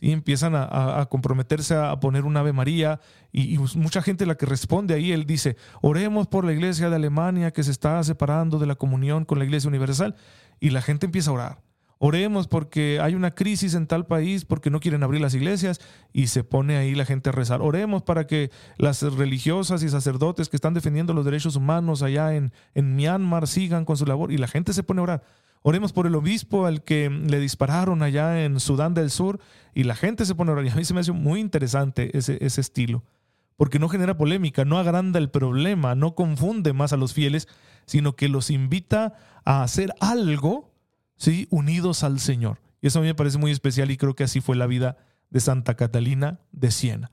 y 0.01 0.11
empiezan 0.11 0.51
a, 0.53 1.07
comprometerse 1.09 1.75
a, 1.75 1.97
poner 2.01 2.25
un 2.25 2.35
Ave 2.35 2.51
María 2.51 2.99
y, 3.31 3.57
mucha 3.57 4.01
gente 4.01 4.25
la 4.25 4.35
que 4.35 4.45
responde 4.45 4.93
ahí, 4.93 5.13
él 5.13 5.25
dice, 5.25 5.55
oremos 5.81 6.27
por 6.27 6.43
la 6.43 6.51
iglesia 6.51 6.89
de 6.89 6.97
Alemania 6.97 7.51
que 7.51 7.63
se 7.63 7.71
está 7.71 8.03
separando 8.03 8.59
de 8.59 8.65
la 8.65 8.75
comunión 8.75 9.23
con 9.23 9.39
la 9.39 9.45
iglesia 9.45 9.69
universal 9.69 10.17
y 10.59 10.71
la 10.71 10.81
gente 10.81 11.05
empieza 11.05 11.29
a 11.29 11.35
orar. 11.35 11.61
Oremos 12.05 12.49
porque 12.49 12.99
hay 13.01 13.15
una 13.15 13.33
crisis 13.33 13.75
en 13.75 13.87
tal 13.87 14.05
país 14.05 14.43
porque 14.43 14.69
no 14.69 14.81
quieren 14.81 15.03
abrir 15.03 15.21
las 15.21 15.35
iglesias 15.35 15.79
y 16.11 16.27
se 16.27 16.43
pone 16.43 16.75
ahí 16.75 16.95
la 16.95 17.05
gente 17.05 17.29
a 17.29 17.31
rezar. 17.31 17.61
Oremos 17.61 18.03
para 18.03 18.27
que 18.27 18.51
las 18.75 19.03
religiosas 19.03 19.83
y 19.83 19.87
sacerdotes 19.89 20.49
que 20.49 20.57
están 20.57 20.73
defendiendo 20.73 21.13
los 21.13 21.23
derechos 21.23 21.55
humanos 21.55 22.03
allá 22.03 22.35
en, 22.35 22.51
en 22.73 22.97
Myanmar 22.97 23.47
sigan 23.47 23.85
con 23.85 23.95
su 23.95 24.05
labor 24.05 24.33
y 24.33 24.37
la 24.37 24.49
gente 24.49 24.73
se 24.73 24.83
pone 24.83 24.99
a 24.99 25.03
orar. 25.03 25.23
Oremos 25.61 25.93
por 25.93 26.05
el 26.05 26.15
obispo 26.15 26.65
al 26.65 26.83
que 26.83 27.09
le 27.09 27.39
dispararon 27.39 28.03
allá 28.03 28.43
en 28.43 28.59
Sudán 28.59 28.93
del 28.93 29.09
Sur 29.09 29.39
y 29.73 29.83
la 29.83 29.95
gente 29.95 30.25
se 30.25 30.35
pone 30.35 30.51
a 30.51 30.55
orar. 30.55 30.65
Y 30.65 30.71
a 30.71 30.75
mí 30.75 30.83
se 30.83 30.93
me 30.93 30.99
hace 30.99 31.13
muy 31.13 31.39
interesante 31.39 32.17
ese, 32.17 32.37
ese 32.45 32.59
estilo, 32.59 33.05
porque 33.55 33.79
no 33.79 33.87
genera 33.87 34.17
polémica, 34.17 34.65
no 34.65 34.77
agranda 34.77 35.19
el 35.19 35.29
problema, 35.29 35.95
no 35.95 36.15
confunde 36.15 36.73
más 36.73 36.91
a 36.91 36.97
los 36.97 37.13
fieles, 37.13 37.47
sino 37.85 38.17
que 38.17 38.27
los 38.27 38.49
invita 38.49 39.13
a 39.45 39.63
hacer 39.63 39.93
algo, 40.01 40.72
¿sí? 41.17 41.47
unidos 41.49 42.03
al 42.03 42.19
Señor. 42.19 42.61
Y 42.81 42.87
eso 42.87 42.99
a 42.99 43.01
mí 43.01 43.07
me 43.07 43.15
parece 43.15 43.37
muy 43.37 43.51
especial 43.51 43.91
y 43.91 43.97
creo 43.97 44.15
que 44.15 44.23
así 44.23 44.41
fue 44.41 44.55
la 44.55 44.67
vida 44.67 44.97
de 45.29 45.39
Santa 45.39 45.75
Catalina 45.75 46.39
de 46.51 46.71
Siena. 46.71 47.11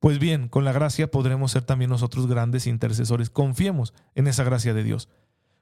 Pues 0.00 0.18
bien, 0.18 0.48
con 0.48 0.64
la 0.64 0.72
gracia 0.72 1.10
podremos 1.10 1.52
ser 1.52 1.64
también 1.64 1.90
nosotros 1.90 2.26
grandes 2.26 2.66
intercesores. 2.66 3.30
Confiemos 3.30 3.94
en 4.14 4.26
esa 4.26 4.44
gracia 4.44 4.74
de 4.74 4.84
Dios. 4.84 5.08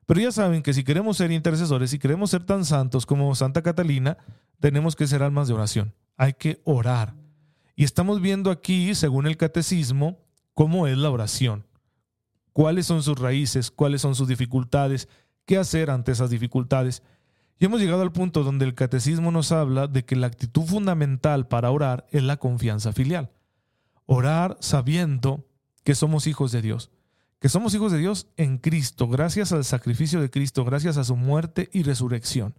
Pero 0.06 0.20
ya 0.20 0.32
saben 0.32 0.62
que 0.62 0.74
si 0.74 0.84
queremos 0.84 1.16
ser 1.16 1.32
intercesores, 1.32 1.90
si 1.90 1.98
queremos 1.98 2.30
ser 2.30 2.44
tan 2.44 2.64
santos 2.64 3.06
como 3.06 3.34
Santa 3.34 3.62
Catalina, 3.62 4.18
tenemos 4.60 4.96
que 4.96 5.06
ser 5.06 5.22
almas 5.22 5.48
de 5.48 5.54
oración. 5.54 5.94
Hay 6.16 6.34
que 6.34 6.60
orar. 6.64 7.14
Y 7.76 7.84
estamos 7.84 8.20
viendo 8.20 8.50
aquí, 8.50 8.94
según 8.94 9.26
el 9.26 9.36
catecismo, 9.36 10.18
cómo 10.52 10.86
es 10.86 10.98
la 10.98 11.10
oración. 11.10 11.66
Cuáles 12.52 12.86
son 12.86 13.02
sus 13.02 13.18
raíces, 13.18 13.70
cuáles 13.70 14.02
son 14.02 14.14
sus 14.14 14.28
dificultades, 14.28 15.08
qué 15.44 15.58
hacer 15.58 15.90
ante 15.90 16.12
esas 16.12 16.30
dificultades. 16.30 17.02
Y 17.58 17.66
hemos 17.66 17.80
llegado 17.80 18.02
al 18.02 18.12
punto 18.12 18.42
donde 18.42 18.64
el 18.64 18.74
catecismo 18.74 19.30
nos 19.30 19.52
habla 19.52 19.86
de 19.86 20.04
que 20.04 20.16
la 20.16 20.26
actitud 20.26 20.62
fundamental 20.62 21.46
para 21.46 21.70
orar 21.70 22.06
es 22.10 22.22
la 22.22 22.36
confianza 22.36 22.92
filial. 22.92 23.30
Orar 24.06 24.56
sabiendo 24.60 25.46
que 25.82 25.94
somos 25.94 26.26
hijos 26.26 26.52
de 26.52 26.62
Dios 26.62 26.90
que 27.44 27.50
somos 27.50 27.74
hijos 27.74 27.92
de 27.92 27.98
Dios 27.98 28.28
en 28.38 28.56
Cristo, 28.56 29.06
gracias 29.06 29.52
al 29.52 29.66
sacrificio 29.66 30.18
de 30.22 30.30
Cristo, 30.30 30.64
gracias 30.64 30.96
a 30.96 31.04
su 31.04 31.14
muerte 31.14 31.68
y 31.74 31.82
resurrección. 31.82 32.54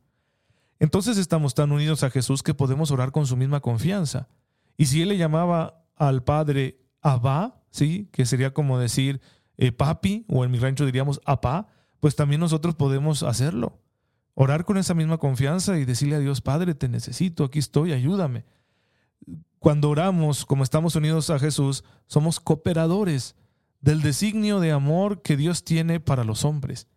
Entonces 0.78 1.18
estamos 1.18 1.56
tan 1.56 1.72
unidos 1.72 2.04
a 2.04 2.12
Jesús 2.12 2.44
que 2.44 2.54
podemos 2.54 2.92
orar 2.92 3.12
con 3.12 3.25
su 3.25 3.36
misma 3.36 3.62
confianza. 3.62 4.28
Y 4.78 4.86
si 4.86 5.02
Él 5.02 5.10
le 5.10 5.18
llamaba 5.18 5.88
al 5.96 6.24
Padre 6.24 6.86
Abba, 7.02 7.64
¿sí? 7.72 8.10
que 8.12 8.28
sería 8.28 8.54
como 8.54 8.78
decir 8.78 9.22
eh, 9.58 9.72
papi, 9.72 10.24
o 10.28 10.46
en 10.46 10.52
mi 10.52 10.60
rancho 10.60 10.86
diríamos 10.86 11.20
apá, 11.25 11.66
pues 12.00 12.16
también 12.16 12.42
nosotros 12.42 12.75
podemos 12.75 13.24
hacerlo. 13.24 13.80
Orar 14.36 14.65
con 14.65 14.77
esa 14.77 14.94
misma 14.94 15.18
confianza 15.18 15.77
y 15.80 15.86
decirle 15.86 16.15
a 16.15 16.20
Dios, 16.20 16.42
Padre, 16.42 16.75
te 16.75 16.89
necesito, 16.89 17.46
aquí 17.46 17.60
estoy, 17.60 17.94
ayúdame. 17.94 18.46
Cuando 19.60 19.89
oramos 19.89 20.46
como 20.46 20.63
estamos 20.63 20.96
unidos 20.96 21.30
a 21.30 21.39
Jesús, 21.39 21.84
somos 22.06 22.39
cooperadores 22.39 23.36
del 23.80 24.01
designio 24.01 24.60
de 24.60 24.72
amor 24.72 25.22
que 25.22 25.38
Dios 25.38 25.63
tiene 25.63 26.00
para 26.00 26.24
los 26.24 26.44
hombres. 26.44 26.88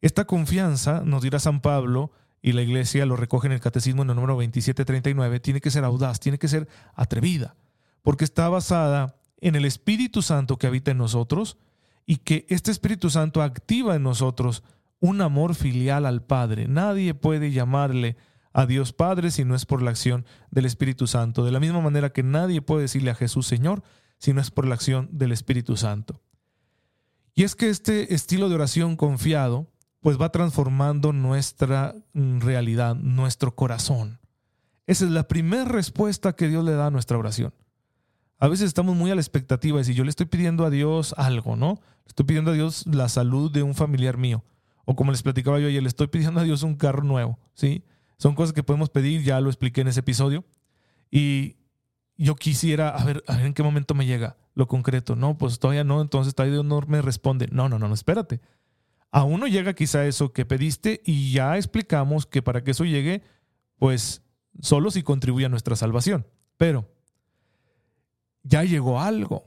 Esta 0.00 0.24
confianza, 0.24 1.02
nos 1.04 1.22
dirá 1.22 1.40
San 1.40 1.60
Pablo, 1.60 2.12
y 2.40 2.52
la 2.52 2.62
iglesia 2.62 3.04
lo 3.04 3.16
recoge 3.16 3.48
en 3.48 3.52
el 3.52 3.60
catecismo 3.60 4.02
en 4.02 4.10
el 4.10 4.16
número 4.16 4.34
2739, 4.34 5.40
tiene 5.40 5.60
que 5.60 5.70
ser 5.70 5.84
audaz, 5.84 6.20
tiene 6.20 6.38
que 6.38 6.48
ser 6.48 6.68
atrevida, 6.94 7.56
porque 8.02 8.24
está 8.24 8.48
basada 8.48 9.16
en 9.40 9.56
el 9.56 9.64
Espíritu 9.64 10.22
Santo 10.22 10.56
que 10.56 10.66
habita 10.66 10.92
en 10.92 10.98
nosotros 10.98 11.58
y 12.06 12.16
que 12.16 12.46
este 12.48 12.70
Espíritu 12.70 13.10
Santo 13.10 13.42
activa 13.42 13.96
en 13.96 14.02
nosotros 14.02 14.62
un 15.00 15.20
amor 15.20 15.54
filial 15.54 16.06
al 16.06 16.22
Padre. 16.22 16.68
Nadie 16.68 17.14
puede 17.14 17.50
llamarle 17.50 18.16
a 18.52 18.66
Dios 18.66 18.92
Padre 18.92 19.30
si 19.30 19.44
no 19.44 19.54
es 19.54 19.66
por 19.66 19.82
la 19.82 19.90
acción 19.90 20.26
del 20.50 20.66
Espíritu 20.66 21.06
Santo. 21.06 21.44
De 21.44 21.52
la 21.52 21.60
misma 21.60 21.80
manera 21.80 22.12
que 22.12 22.22
nadie 22.22 22.62
puede 22.62 22.82
decirle 22.82 23.10
a 23.10 23.14
Jesús 23.14 23.46
Señor 23.46 23.82
sino 24.20 24.40
es 24.40 24.50
por 24.50 24.66
la 24.66 24.74
acción 24.74 25.08
del 25.12 25.32
Espíritu 25.32 25.76
Santo. 25.76 26.20
Y 27.34 27.44
es 27.44 27.56
que 27.56 27.70
este 27.70 28.14
estilo 28.14 28.48
de 28.48 28.54
oración 28.54 28.96
confiado 28.96 29.66
pues 30.00 30.20
va 30.20 30.30
transformando 30.30 31.12
nuestra 31.12 31.94
mm, 32.12 32.40
realidad, 32.40 32.94
nuestro 32.94 33.56
corazón. 33.56 34.20
Esa 34.86 35.06
es 35.06 35.10
la 35.10 35.26
primera 35.26 35.64
respuesta 35.64 36.34
que 36.34 36.48
Dios 36.48 36.64
le 36.64 36.72
da 36.72 36.86
a 36.86 36.90
nuestra 36.90 37.16
oración. 37.16 37.54
A 38.38 38.48
veces 38.48 38.66
estamos 38.66 38.94
muy 38.94 39.10
a 39.10 39.14
la 39.14 39.20
expectativa 39.20 39.78
de 39.78 39.84
si 39.84 39.94
yo 39.94 40.04
le 40.04 40.10
estoy 40.10 40.26
pidiendo 40.26 40.64
a 40.64 40.70
Dios 40.70 41.14
algo, 41.16 41.56
¿no? 41.56 41.80
estoy 42.06 42.26
pidiendo 42.26 42.50
a 42.50 42.54
Dios 42.54 42.86
la 42.86 43.08
salud 43.08 43.50
de 43.50 43.62
un 43.62 43.74
familiar 43.74 44.16
mío. 44.16 44.44
O 44.84 44.96
como 44.96 45.12
les 45.12 45.22
platicaba 45.22 45.58
yo 45.58 45.68
ayer, 45.68 45.82
le 45.82 45.88
estoy 45.88 46.08
pidiendo 46.08 46.40
a 46.40 46.44
Dios 46.44 46.62
un 46.62 46.76
carro 46.76 47.04
nuevo, 47.04 47.38
¿sí? 47.54 47.84
Son 48.18 48.34
cosas 48.34 48.52
que 48.52 48.62
podemos 48.62 48.90
pedir, 48.90 49.22
ya 49.22 49.40
lo 49.40 49.48
expliqué 49.48 49.80
en 49.80 49.88
ese 49.88 50.00
episodio. 50.00 50.44
Y 51.10 51.56
yo 52.16 52.36
quisiera, 52.36 52.90
a 52.90 53.04
ver, 53.04 53.24
a 53.26 53.36
ver 53.36 53.46
en 53.46 53.54
qué 53.54 53.62
momento 53.62 53.94
me 53.94 54.06
llega 54.06 54.36
lo 54.54 54.68
concreto. 54.68 55.16
No, 55.16 55.38
pues 55.38 55.58
todavía 55.58 55.84
no, 55.84 56.00
entonces 56.02 56.34
todavía 56.34 56.62
no 56.62 56.82
me 56.86 57.02
responde. 57.02 57.48
No, 57.50 57.68
no, 57.68 57.78
no, 57.78 57.88
no, 57.88 57.94
espérate. 57.94 58.40
Aún 59.10 59.40
no 59.40 59.46
llega 59.46 59.74
quizá 59.74 60.06
eso 60.06 60.32
que 60.32 60.44
pediste 60.44 61.02
y 61.04 61.32
ya 61.32 61.56
explicamos 61.56 62.26
que 62.26 62.42
para 62.42 62.62
que 62.62 62.72
eso 62.72 62.84
llegue, 62.84 63.22
pues 63.76 64.22
solo 64.60 64.90
si 64.90 65.02
contribuye 65.02 65.46
a 65.46 65.48
nuestra 65.48 65.74
salvación. 65.74 66.26
Pero 66.56 66.88
ya 68.42 68.64
llegó 68.64 69.00
algo. 69.00 69.44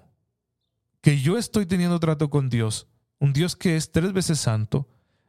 Que 1.01 1.19
yo 1.19 1.37
estoy 1.37 1.65
teniendo 1.65 1.99
trato 1.99 2.29
con 2.29 2.49
Dios, 2.49 2.87
un 3.19 3.33
Dios 3.33 3.55
que 3.55 3.75
es 3.75 3.91
tres 3.91 4.13
veces 4.13 4.39
santo, 4.39 4.87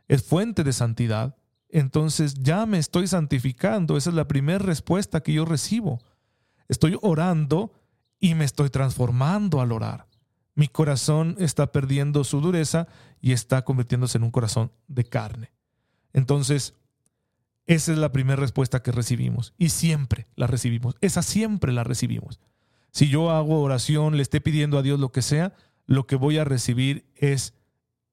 es 0.09 0.23
fuente 0.23 0.65
de 0.65 0.73
santidad. 0.73 1.37
Entonces 1.69 2.35
ya 2.35 2.67
me 2.67 2.79
estoy 2.79 3.07
santificando. 3.07 3.97
Esa 3.97 4.11
es 4.11 4.17
la 4.17 4.29
primera 4.29 4.59
respuesta 4.59 5.23
que 5.23 5.33
yo 5.33 5.45
recibo. 5.45 6.01
Estoy 6.69 6.99
orando 7.03 7.73
y 8.21 8.35
me 8.35 8.45
estoy 8.45 8.71
transformando 8.71 9.61
al 9.61 9.73
orar. 9.73 10.07
Mi 10.55 10.69
corazón 10.69 11.37
está 11.39 11.73
perdiendo 11.73 12.23
su 12.23 12.41
dureza 12.41 12.87
y 13.21 13.33
está 13.33 13.65
convirtiéndose 13.65 14.19
en 14.19 14.25
un 14.25 14.31
corazón 14.31 14.73
de 14.87 15.05
carne. 15.05 15.53
Entonces, 16.13 16.75
esa 17.67 17.93
es 17.93 17.99
la 17.99 18.13
primera 18.13 18.41
respuesta 18.41 18.83
que 18.83 18.93
recibimos 18.93 19.53
y 19.59 19.71
siempre 19.71 20.29
la 20.37 20.47
recibimos. 20.47 20.97
Esa 21.01 21.23
siempre 21.23 21.73
la 21.73 21.83
recibimos. 21.83 22.39
Si 22.93 23.09
yo 23.09 23.31
hago 23.31 23.61
oración, 23.61 24.17
le 24.17 24.23
esté 24.23 24.41
pidiendo 24.41 24.79
a 24.79 24.83
Dios 24.83 25.01
lo 25.01 25.11
que 25.11 25.23
sea, 25.23 25.55
lo 25.87 26.07
que 26.07 26.17
voy 26.17 26.39
a 26.39 26.45
recibir 26.45 27.11
es 27.17 27.55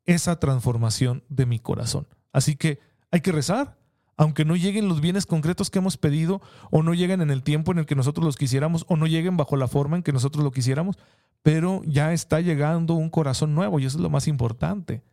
esa 0.05 0.39
transformación 0.39 1.23
de 1.29 1.45
mi 1.45 1.59
corazón. 1.59 2.07
Así 2.31 2.55
que 2.55 2.79
hay 3.11 3.21
que 3.21 3.31
rezar, 3.31 3.77
aunque 4.17 4.45
no 4.45 4.55
lleguen 4.55 4.87
los 4.87 5.01
bienes 5.01 5.25
concretos 5.25 5.69
que 5.69 5.79
hemos 5.79 5.97
pedido, 5.97 6.41
o 6.69 6.83
no 6.83 6.93
lleguen 6.93 7.21
en 7.21 7.31
el 7.31 7.43
tiempo 7.43 7.71
en 7.71 7.79
el 7.79 7.85
que 7.85 7.95
nosotros 7.95 8.25
los 8.25 8.37
quisiéramos, 8.37 8.85
o 8.87 8.95
no 8.97 9.07
lleguen 9.07 9.37
bajo 9.37 9.57
la 9.57 9.67
forma 9.67 9.97
en 9.97 10.03
que 10.03 10.13
nosotros 10.13 10.43
lo 10.43 10.51
quisiéramos, 10.51 10.97
pero 11.43 11.81
ya 11.85 12.13
está 12.13 12.39
llegando 12.39 12.93
un 12.93 13.09
corazón 13.09 13.55
nuevo 13.55 13.79
y 13.79 13.85
eso 13.85 13.97
es 13.97 14.03
lo 14.03 14.09
más 14.09 14.27
importante. 14.27 15.03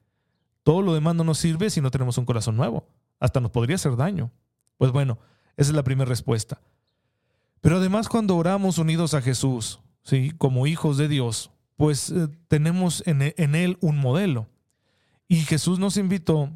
Todo 0.62 0.82
lo 0.82 0.94
demás 0.94 1.14
no 1.14 1.24
nos 1.24 1.38
sirve 1.38 1.70
si 1.70 1.80
no 1.80 1.90
tenemos 1.90 2.18
un 2.18 2.26
corazón 2.26 2.56
nuevo. 2.56 2.86
Hasta 3.20 3.40
nos 3.40 3.50
podría 3.50 3.76
hacer 3.76 3.96
daño. 3.96 4.30
Pues 4.76 4.92
bueno, 4.92 5.18
esa 5.56 5.70
es 5.70 5.76
la 5.76 5.82
primera 5.82 6.08
respuesta. 6.08 6.60
Pero 7.60 7.76
además 7.76 8.08
cuando 8.08 8.36
oramos 8.36 8.78
unidos 8.78 9.14
a 9.14 9.22
Jesús, 9.22 9.80
¿sí? 10.02 10.32
como 10.36 10.66
hijos 10.66 10.98
de 10.98 11.08
Dios, 11.08 11.50
pues 11.76 12.10
eh, 12.10 12.28
tenemos 12.48 13.02
en, 13.06 13.34
en 13.36 13.54
Él 13.54 13.78
un 13.80 13.96
modelo. 13.98 14.48
Y 15.28 15.36
Jesús 15.42 15.78
nos 15.78 15.96
invitó 15.96 16.50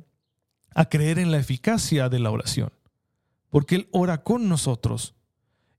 a 0.74 0.86
creer 0.86 1.18
en 1.18 1.30
la 1.30 1.38
eficacia 1.38 2.08
de 2.08 2.18
la 2.18 2.30
oración, 2.30 2.72
porque 3.50 3.76
Él 3.76 3.88
ora 3.92 4.22
con 4.22 4.48
nosotros. 4.48 5.14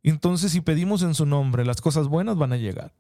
Entonces, 0.04 0.52
si 0.52 0.62
pedimos 0.62 1.02
en 1.02 1.16
su 1.16 1.26
nombre, 1.26 1.66
las 1.66 1.82
cosas 1.82 2.08
buenas 2.08 2.38
van 2.38 2.54
a 2.54 2.58
llegar. 2.58 2.94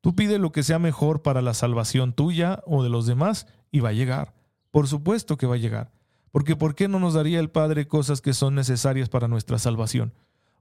Tú 0.00 0.14
pide 0.14 0.38
lo 0.38 0.50
que 0.50 0.62
sea 0.62 0.78
mejor 0.78 1.22
para 1.22 1.42
la 1.42 1.54
salvación 1.54 2.12
tuya 2.12 2.62
o 2.66 2.82
de 2.82 2.88
los 2.88 3.06
demás 3.06 3.46
y 3.70 3.80
va 3.80 3.90
a 3.90 3.94
llegar. 3.94 4.34
Por 4.70 4.88
supuesto 4.88 5.36
que 5.36 5.46
va 5.46 5.54
a 5.54 5.58
llegar. 5.58 5.92
Porque 6.32 6.56
¿por 6.56 6.74
qué 6.74 6.88
no 6.88 6.98
nos 6.98 7.14
daría 7.14 7.38
el 7.38 7.50
Padre 7.50 7.86
cosas 7.86 8.20
que 8.20 8.32
son 8.32 8.54
necesarias 8.54 9.08
para 9.08 9.28
nuestra 9.28 9.58
salvación? 9.58 10.12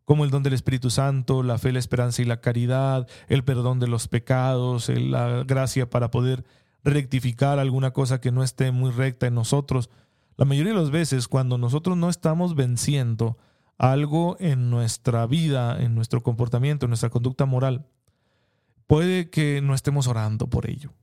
como 0.09 0.23
el 0.23 0.31
don 0.31 0.41
del 0.41 0.53
Espíritu 0.53 0.89
Santo, 0.89 1.43
la 1.43 1.59
fe, 1.59 1.71
la 1.71 1.77
esperanza 1.77 2.23
y 2.23 2.25
la 2.25 2.41
caridad, 2.41 3.07
el 3.27 3.43
perdón 3.43 3.79
de 3.79 3.85
los 3.85 4.07
pecados, 4.07 4.89
la 4.89 5.43
gracia 5.43 5.87
para 5.87 6.09
poder 6.09 6.45
rectificar 6.83 7.59
alguna 7.59 7.91
cosa 7.91 8.21
que 8.21 8.31
no 8.31 8.43
esté 8.43 8.71
muy 8.71 8.91
recta 8.91 9.27
en 9.27 9.35
nosotros. 9.35 9.89
La 10.37 10.45
mayoría 10.45 10.73
de 10.73 10.79
las 10.79 10.91
veces 10.91 11.27
cuando 11.27 11.57
nosotros 11.57 11.97
no 11.97 12.09
estamos 12.09 12.55
venciendo 12.55 13.37
algo 13.77 14.37
en 14.39 14.69
nuestra 14.69 15.25
vida, 15.25 15.81
en 15.81 15.95
nuestro 15.95 16.21
comportamiento, 16.21 16.85
en 16.85 16.89
nuestra 16.89 17.09
conducta 17.09 17.45
moral, 17.45 17.85
puede 18.87 19.29
que 19.29 19.61
no 19.61 19.73
estemos 19.73 20.07
orando 20.07 20.49
por 20.49 20.69
ello. 20.69 20.93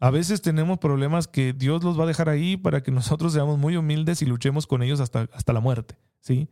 A 0.00 0.10
veces 0.10 0.42
tenemos 0.42 0.78
problemas 0.78 1.28
que 1.28 1.52
Dios 1.52 1.82
los 1.82 1.98
va 1.98 2.04
a 2.04 2.06
dejar 2.06 2.28
ahí 2.28 2.56
para 2.56 2.82
que 2.82 2.90
nosotros 2.90 3.32
seamos 3.32 3.58
muy 3.58 3.76
humildes 3.76 4.22
y 4.22 4.26
luchemos 4.26 4.66
con 4.66 4.82
ellos 4.82 5.00
hasta, 5.00 5.28
hasta 5.32 5.52
la 5.52 5.60
muerte. 5.60 5.96
¿sí? 6.20 6.48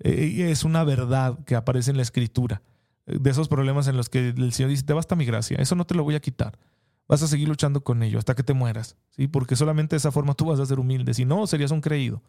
Eh, 0.00 0.48
es 0.50 0.64
una 0.64 0.84
verdad 0.84 1.38
que 1.44 1.56
aparece 1.56 1.90
en 1.90 1.96
la 1.96 2.02
escritura. 2.02 2.62
De 3.06 3.30
esos 3.30 3.48
problemas 3.48 3.88
en 3.88 3.96
los 3.96 4.08
que 4.10 4.28
el 4.28 4.52
Señor 4.52 4.70
dice, 4.70 4.84
te 4.84 4.92
basta 4.92 5.16
mi 5.16 5.24
gracia, 5.24 5.56
eso 5.58 5.74
no 5.74 5.86
te 5.86 5.94
lo 5.94 6.04
voy 6.04 6.14
a 6.14 6.20
quitar. 6.20 6.58
Vas 7.08 7.22
a 7.22 7.26
seguir 7.26 7.48
luchando 7.48 7.82
con 7.82 8.02
ello 8.02 8.18
hasta 8.18 8.34
que 8.34 8.42
te 8.42 8.52
mueras, 8.52 8.96
¿sí? 9.10 9.28
porque 9.28 9.56
solamente 9.56 9.94
de 9.94 9.98
esa 9.98 10.12
forma 10.12 10.34
tú 10.34 10.46
vas 10.46 10.60
a 10.60 10.66
ser 10.66 10.78
humilde. 10.78 11.14
Si 11.14 11.24
no, 11.24 11.46
serías 11.46 11.70
un 11.70 11.80
creído. 11.80 12.22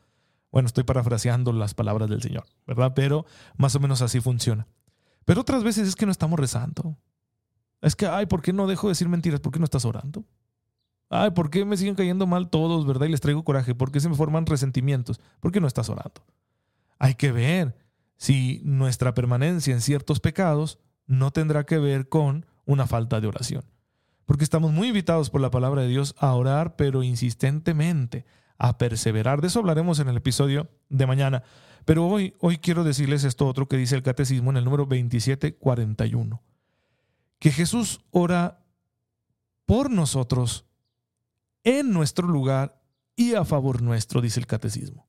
Bueno, 0.52 0.68
estoy 0.68 0.84
parafraseando 0.84 1.52
las 1.52 1.74
palabras 1.74 2.10
del 2.10 2.22
Señor, 2.22 2.46
¿verdad? 2.66 2.94
Pero 2.96 3.26
más 3.58 3.76
o 3.76 3.80
menos 3.80 4.02
así 4.02 4.20
funciona. 4.20 4.68
Pero 5.26 5.42
otras 5.42 5.64
veces 5.64 5.88
es 5.88 5.96
que 5.96 6.06
no 6.06 6.12
estamos 6.12 6.40
rezando. 6.40 6.98
Es 7.82 7.96
que, 7.96 8.08
ay, 8.08 8.26
¿por 8.26 8.42
qué 8.42 8.52
no 8.52 8.68
dejo 8.68 8.88
de 8.88 8.92
decir 8.92 9.10
mentiras? 9.10 9.42
¿Por 9.42 9.52
qué 9.52 9.60
no 9.60 9.66
estás 9.66 9.86
orando? 9.86 10.26
Ay, 11.10 11.32
¿por 11.32 11.50
qué 11.50 11.66
me 11.66 11.78
siguen 11.78 11.96
cayendo 11.96 12.26
mal 12.26 12.50
todos, 12.50 12.88
verdad? 12.88 13.08
Y 13.08 13.10
les 13.10 13.22
traigo 13.22 13.44
coraje. 13.44 13.76
¿Por 13.76 13.92
qué 13.92 14.00
se 14.00 14.10
me 14.10 14.16
forman 14.16 14.46
resentimientos? 14.46 15.20
¿Por 15.40 15.52
qué 15.52 15.60
no 15.60 15.68
estás 15.68 15.90
orando? 15.90 16.24
Hay 16.98 17.16
que 17.16 17.32
ver 17.32 17.76
si 18.18 18.62
nuestra 18.64 19.14
permanencia 19.14 19.74
en 19.74 19.82
ciertos 19.82 20.20
pecados 20.20 20.80
no 21.06 21.32
tendrá 21.32 21.66
que 21.66 21.78
ver 21.78 22.10
con 22.10 22.46
una 22.66 22.88
falta 22.88 23.22
de 23.22 23.28
oración. 23.28 23.64
Porque 24.30 24.44
estamos 24.44 24.72
muy 24.72 24.90
invitados 24.90 25.32
por 25.32 25.42
la 25.42 25.50
palabra 25.50 25.82
de 25.82 25.88
Dios 25.88 26.14
a 26.20 26.36
orar, 26.36 26.76
pero 26.76 27.02
insistentemente, 27.02 28.28
a 28.60 28.78
perseverar. 28.78 29.42
De 29.42 29.48
eso 29.48 29.58
hablaremos 29.58 29.98
en 29.98 30.08
el 30.08 30.18
episodio 30.18 30.70
de 30.88 31.08
mañana. 31.08 31.42
Pero 31.84 32.06
hoy, 32.06 32.36
hoy 32.40 32.60
quiero 32.60 32.84
decirles 32.84 33.24
esto 33.24 33.48
otro 33.48 33.68
que 33.68 33.76
dice 33.76 33.96
el 33.96 34.04
catecismo 34.04 34.52
en 34.52 34.58
el 34.58 34.66
número 34.66 34.84
2741. 34.84 36.44
Que 37.40 37.52
Jesús 37.52 38.02
ora 38.12 38.64
por 39.66 39.90
nosotros, 39.90 40.68
en 41.64 41.92
nuestro 41.92 42.28
lugar 42.28 42.80
y 43.16 43.34
a 43.34 43.44
favor 43.46 43.82
nuestro, 43.82 44.22
dice 44.22 44.40
el 44.40 44.46
catecismo. 44.46 45.08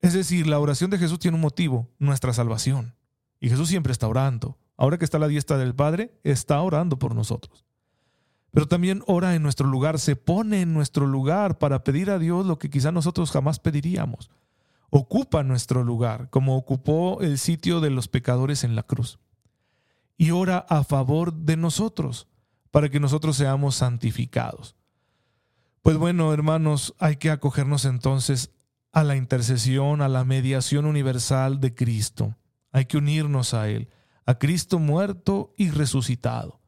Es 0.00 0.14
decir, 0.14 0.48
la 0.48 0.58
oración 0.58 0.90
de 0.90 0.98
Jesús 0.98 1.20
tiene 1.20 1.36
un 1.36 1.42
motivo, 1.42 1.92
nuestra 2.00 2.32
salvación. 2.32 2.96
Y 3.38 3.50
Jesús 3.50 3.68
siempre 3.68 3.92
está 3.92 4.08
orando. 4.08 4.58
Ahora 4.76 4.98
que 4.98 5.04
está 5.04 5.18
a 5.18 5.20
la 5.20 5.28
diestra 5.28 5.58
del 5.58 5.76
Padre, 5.76 6.18
está 6.24 6.60
orando 6.60 6.98
por 6.98 7.14
nosotros 7.14 7.65
pero 8.52 8.66
también 8.66 9.02
ora 9.06 9.34
en 9.34 9.42
nuestro 9.42 9.66
lugar, 9.66 9.98
se 9.98 10.16
pone 10.16 10.62
en 10.62 10.72
nuestro 10.72 11.06
lugar 11.06 11.58
para 11.58 11.84
pedir 11.84 12.10
a 12.10 12.18
Dios 12.18 12.46
lo 12.46 12.58
que 12.58 12.70
quizá 12.70 12.92
nosotros 12.92 13.30
jamás 13.30 13.58
pediríamos. 13.58 14.30
Ocupa 14.90 15.42
nuestro 15.42 15.84
lugar, 15.84 16.30
como 16.30 16.56
ocupó 16.56 17.20
el 17.20 17.38
sitio 17.38 17.80
de 17.80 17.90
los 17.90 18.08
pecadores 18.08 18.64
en 18.64 18.76
la 18.76 18.82
cruz. 18.82 19.18
Y 20.16 20.30
ora 20.30 20.58
a 20.68 20.84
favor 20.84 21.34
de 21.34 21.56
nosotros, 21.56 22.28
para 22.70 22.88
que 22.88 23.00
nosotros 23.00 23.36
seamos 23.36 23.74
santificados. 23.74 24.76
Pues 25.82 25.98
bueno, 25.98 26.32
hermanos, 26.32 26.94
hay 26.98 27.16
que 27.16 27.30
acogernos 27.30 27.84
entonces 27.84 28.52
a 28.92 29.04
la 29.04 29.16
intercesión, 29.16 30.00
a 30.00 30.08
la 30.08 30.24
mediación 30.24 30.86
universal 30.86 31.60
de 31.60 31.74
Cristo. 31.74 32.36
Hay 32.72 32.86
que 32.86 32.96
unirnos 32.96 33.52
a 33.52 33.68
Él, 33.68 33.90
a 34.24 34.38
Cristo 34.38 34.78
muerto 34.78 35.52
y 35.58 35.70
resucitado 35.70 36.60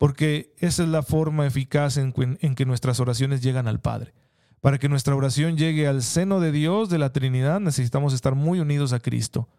porque 0.00 0.54
esa 0.56 0.82
es 0.82 0.88
la 0.88 1.02
forma 1.02 1.46
eficaz 1.46 1.98
en, 1.98 2.14
que 2.14 2.64
nuestras 2.64 3.00
oraciones 3.00 3.42
llegan 3.42 3.68
al 3.68 3.80
Padre. 3.80 4.14
Para 4.62 4.78
que 4.78 4.88
nuestra 4.88 5.14
oración 5.14 5.58
llegue 5.58 5.86
al 5.86 6.02
seno 6.02 6.40
de 6.40 6.52
Dios, 6.52 6.88
de 6.88 6.96
la 6.96 7.12
Trinidad, 7.12 7.60
necesitamos 7.60 8.14
estar 8.14 8.34
muy 8.34 8.60
unidos 8.60 8.94
a 8.94 9.00
Cristo. 9.00 9.50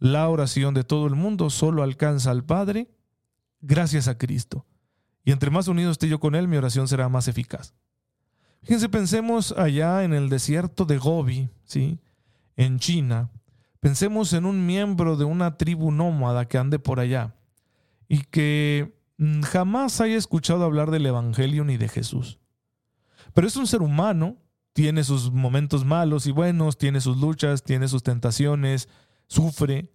La 0.00 0.28
oración 0.28 0.74
de 0.74 0.82
todo 0.82 1.06
el 1.06 1.14
mundo 1.14 1.50
solo 1.50 1.84
alcanza 1.84 2.32
al 2.32 2.44
Padre 2.44 2.88
gracias 3.60 4.08
a 4.08 4.18
Cristo. 4.18 4.66
Y 5.24 5.30
entre 5.30 5.52
más 5.52 5.68
unidos 5.68 5.92
esté 5.92 6.08
yo 6.08 6.18
con 6.18 6.34
Él, 6.34 6.48
mi 6.48 6.56
oración 6.56 6.88
será 6.88 7.08
más 7.08 7.28
eficaz. 7.28 7.72
Fíjense, 8.62 8.88
pensemos 8.88 9.52
allá 9.56 10.02
en 10.02 10.14
el 10.14 10.28
desierto 10.28 10.84
de 10.84 10.98
Gobi, 10.98 11.48
¿sí? 11.62 12.00
en 12.56 12.80
China. 12.80 13.30
Pensemos 13.78 14.32
en 14.32 14.46
un 14.46 14.66
miembro 14.66 15.16
de 15.16 15.26
una 15.26 15.56
tribu 15.56 15.92
nómada 15.92 16.48
que 16.48 16.58
ande 16.58 16.80
por 16.80 16.98
allá 16.98 17.36
y 18.08 18.22
que 18.24 18.95
jamás 19.42 20.00
haya 20.00 20.16
escuchado 20.16 20.64
hablar 20.64 20.90
del 20.90 21.06
Evangelio 21.06 21.64
ni 21.64 21.76
de 21.76 21.88
Jesús. 21.88 22.38
Pero 23.34 23.46
es 23.46 23.56
un 23.56 23.66
ser 23.66 23.82
humano, 23.82 24.36
tiene 24.72 25.04
sus 25.04 25.32
momentos 25.32 25.84
malos 25.84 26.26
y 26.26 26.32
buenos, 26.32 26.78
tiene 26.78 27.00
sus 27.00 27.18
luchas, 27.18 27.62
tiene 27.62 27.88
sus 27.88 28.02
tentaciones, 28.02 28.88
sufre, 29.26 29.90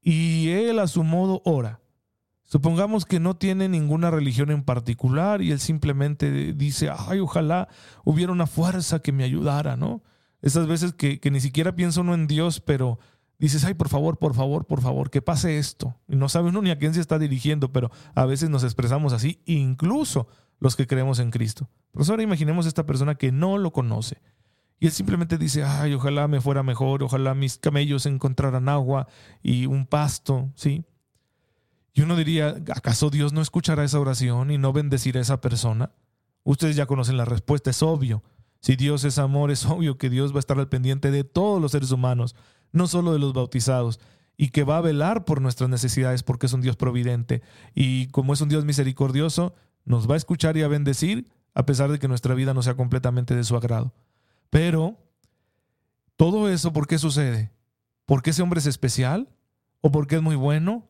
y 0.00 0.50
él 0.50 0.78
a 0.78 0.86
su 0.86 1.02
modo 1.02 1.42
ora. 1.44 1.80
Supongamos 2.44 3.04
que 3.04 3.18
no 3.18 3.36
tiene 3.36 3.68
ninguna 3.68 4.12
religión 4.12 4.52
en 4.52 4.62
particular 4.62 5.42
y 5.42 5.50
él 5.50 5.58
simplemente 5.58 6.54
dice, 6.54 6.90
ay, 6.96 7.18
ojalá 7.18 7.68
hubiera 8.04 8.30
una 8.30 8.46
fuerza 8.46 9.00
que 9.00 9.10
me 9.10 9.24
ayudara, 9.24 9.76
¿no? 9.76 10.04
Esas 10.42 10.68
veces 10.68 10.92
que, 10.92 11.18
que 11.18 11.32
ni 11.32 11.40
siquiera 11.40 11.74
piensa 11.74 12.02
uno 12.02 12.14
en 12.14 12.28
Dios, 12.28 12.60
pero 12.60 13.00
dices, 13.38 13.64
ay, 13.64 13.74
por 13.74 13.88
favor, 13.88 14.18
por 14.18 14.34
favor, 14.34 14.66
por 14.66 14.80
favor, 14.80 15.10
que 15.10 15.22
pase 15.22 15.58
esto. 15.58 15.96
Y 16.08 16.16
no 16.16 16.28
sabe 16.28 16.48
uno 16.48 16.62
ni 16.62 16.70
a 16.70 16.78
quién 16.78 16.94
se 16.94 17.00
está 17.00 17.18
dirigiendo, 17.18 17.72
pero 17.72 17.90
a 18.14 18.24
veces 18.24 18.50
nos 18.50 18.64
expresamos 18.64 19.12
así, 19.12 19.42
incluso 19.44 20.28
los 20.58 20.76
que 20.76 20.86
creemos 20.86 21.18
en 21.18 21.30
Cristo. 21.30 21.68
Pero 21.92 22.04
ahora 22.08 22.22
imaginemos 22.22 22.66
esta 22.66 22.86
persona 22.86 23.14
que 23.14 23.32
no 23.32 23.58
lo 23.58 23.72
conoce. 23.72 24.20
Y 24.78 24.86
él 24.86 24.92
simplemente 24.92 25.38
dice, 25.38 25.64
ay, 25.64 25.94
ojalá 25.94 26.28
me 26.28 26.40
fuera 26.40 26.62
mejor, 26.62 27.02
ojalá 27.02 27.34
mis 27.34 27.56
camellos 27.56 28.04
encontraran 28.06 28.68
agua 28.68 29.08
y 29.42 29.66
un 29.66 29.86
pasto, 29.86 30.50
¿sí? 30.54 30.84
Y 31.94 32.02
uno 32.02 32.14
diría, 32.14 32.56
¿acaso 32.74 33.08
Dios 33.08 33.32
no 33.32 33.40
escuchará 33.40 33.82
esa 33.82 33.98
oración 33.98 34.50
y 34.50 34.58
no 34.58 34.74
bendecirá 34.74 35.18
a 35.18 35.22
esa 35.22 35.40
persona? 35.40 35.92
Ustedes 36.44 36.76
ya 36.76 36.84
conocen 36.84 37.16
la 37.16 37.24
respuesta, 37.24 37.70
es 37.70 37.82
obvio. 37.82 38.22
Si 38.60 38.76
Dios 38.76 39.04
es 39.04 39.18
amor, 39.18 39.50
es 39.50 39.64
obvio 39.64 39.96
que 39.96 40.10
Dios 40.10 40.32
va 40.32 40.36
a 40.36 40.40
estar 40.40 40.58
al 40.58 40.68
pendiente 40.68 41.10
de 41.10 41.24
todos 41.24 41.60
los 41.60 41.72
seres 41.72 41.90
humanos, 41.92 42.36
no 42.72 42.86
solo 42.86 43.12
de 43.12 43.18
los 43.18 43.32
bautizados, 43.32 44.00
y 44.36 44.50
que 44.50 44.64
va 44.64 44.78
a 44.78 44.82
velar 44.82 45.24
por 45.24 45.40
nuestras 45.40 45.70
necesidades 45.70 46.22
porque 46.22 46.46
es 46.46 46.52
un 46.52 46.60
Dios 46.60 46.76
providente. 46.76 47.42
Y 47.74 48.08
como 48.08 48.34
es 48.34 48.40
un 48.40 48.48
Dios 48.48 48.64
misericordioso, 48.64 49.54
nos 49.84 50.08
va 50.08 50.14
a 50.14 50.18
escuchar 50.18 50.56
y 50.56 50.62
a 50.62 50.68
bendecir 50.68 51.28
a 51.54 51.64
pesar 51.64 51.90
de 51.90 51.98
que 51.98 52.06
nuestra 52.06 52.34
vida 52.34 52.52
no 52.52 52.62
sea 52.62 52.76
completamente 52.76 53.34
de 53.34 53.42
su 53.42 53.56
agrado. 53.56 53.94
Pero, 54.50 54.98
todo 56.16 56.50
eso, 56.50 56.74
¿por 56.74 56.86
qué 56.86 56.98
sucede? 56.98 57.50
¿Porque 58.04 58.30
ese 58.30 58.42
hombre 58.42 58.60
es 58.60 58.66
especial? 58.66 59.30
¿O 59.80 59.90
porque 59.90 60.16
es 60.16 60.22
muy 60.22 60.36
bueno? 60.36 60.86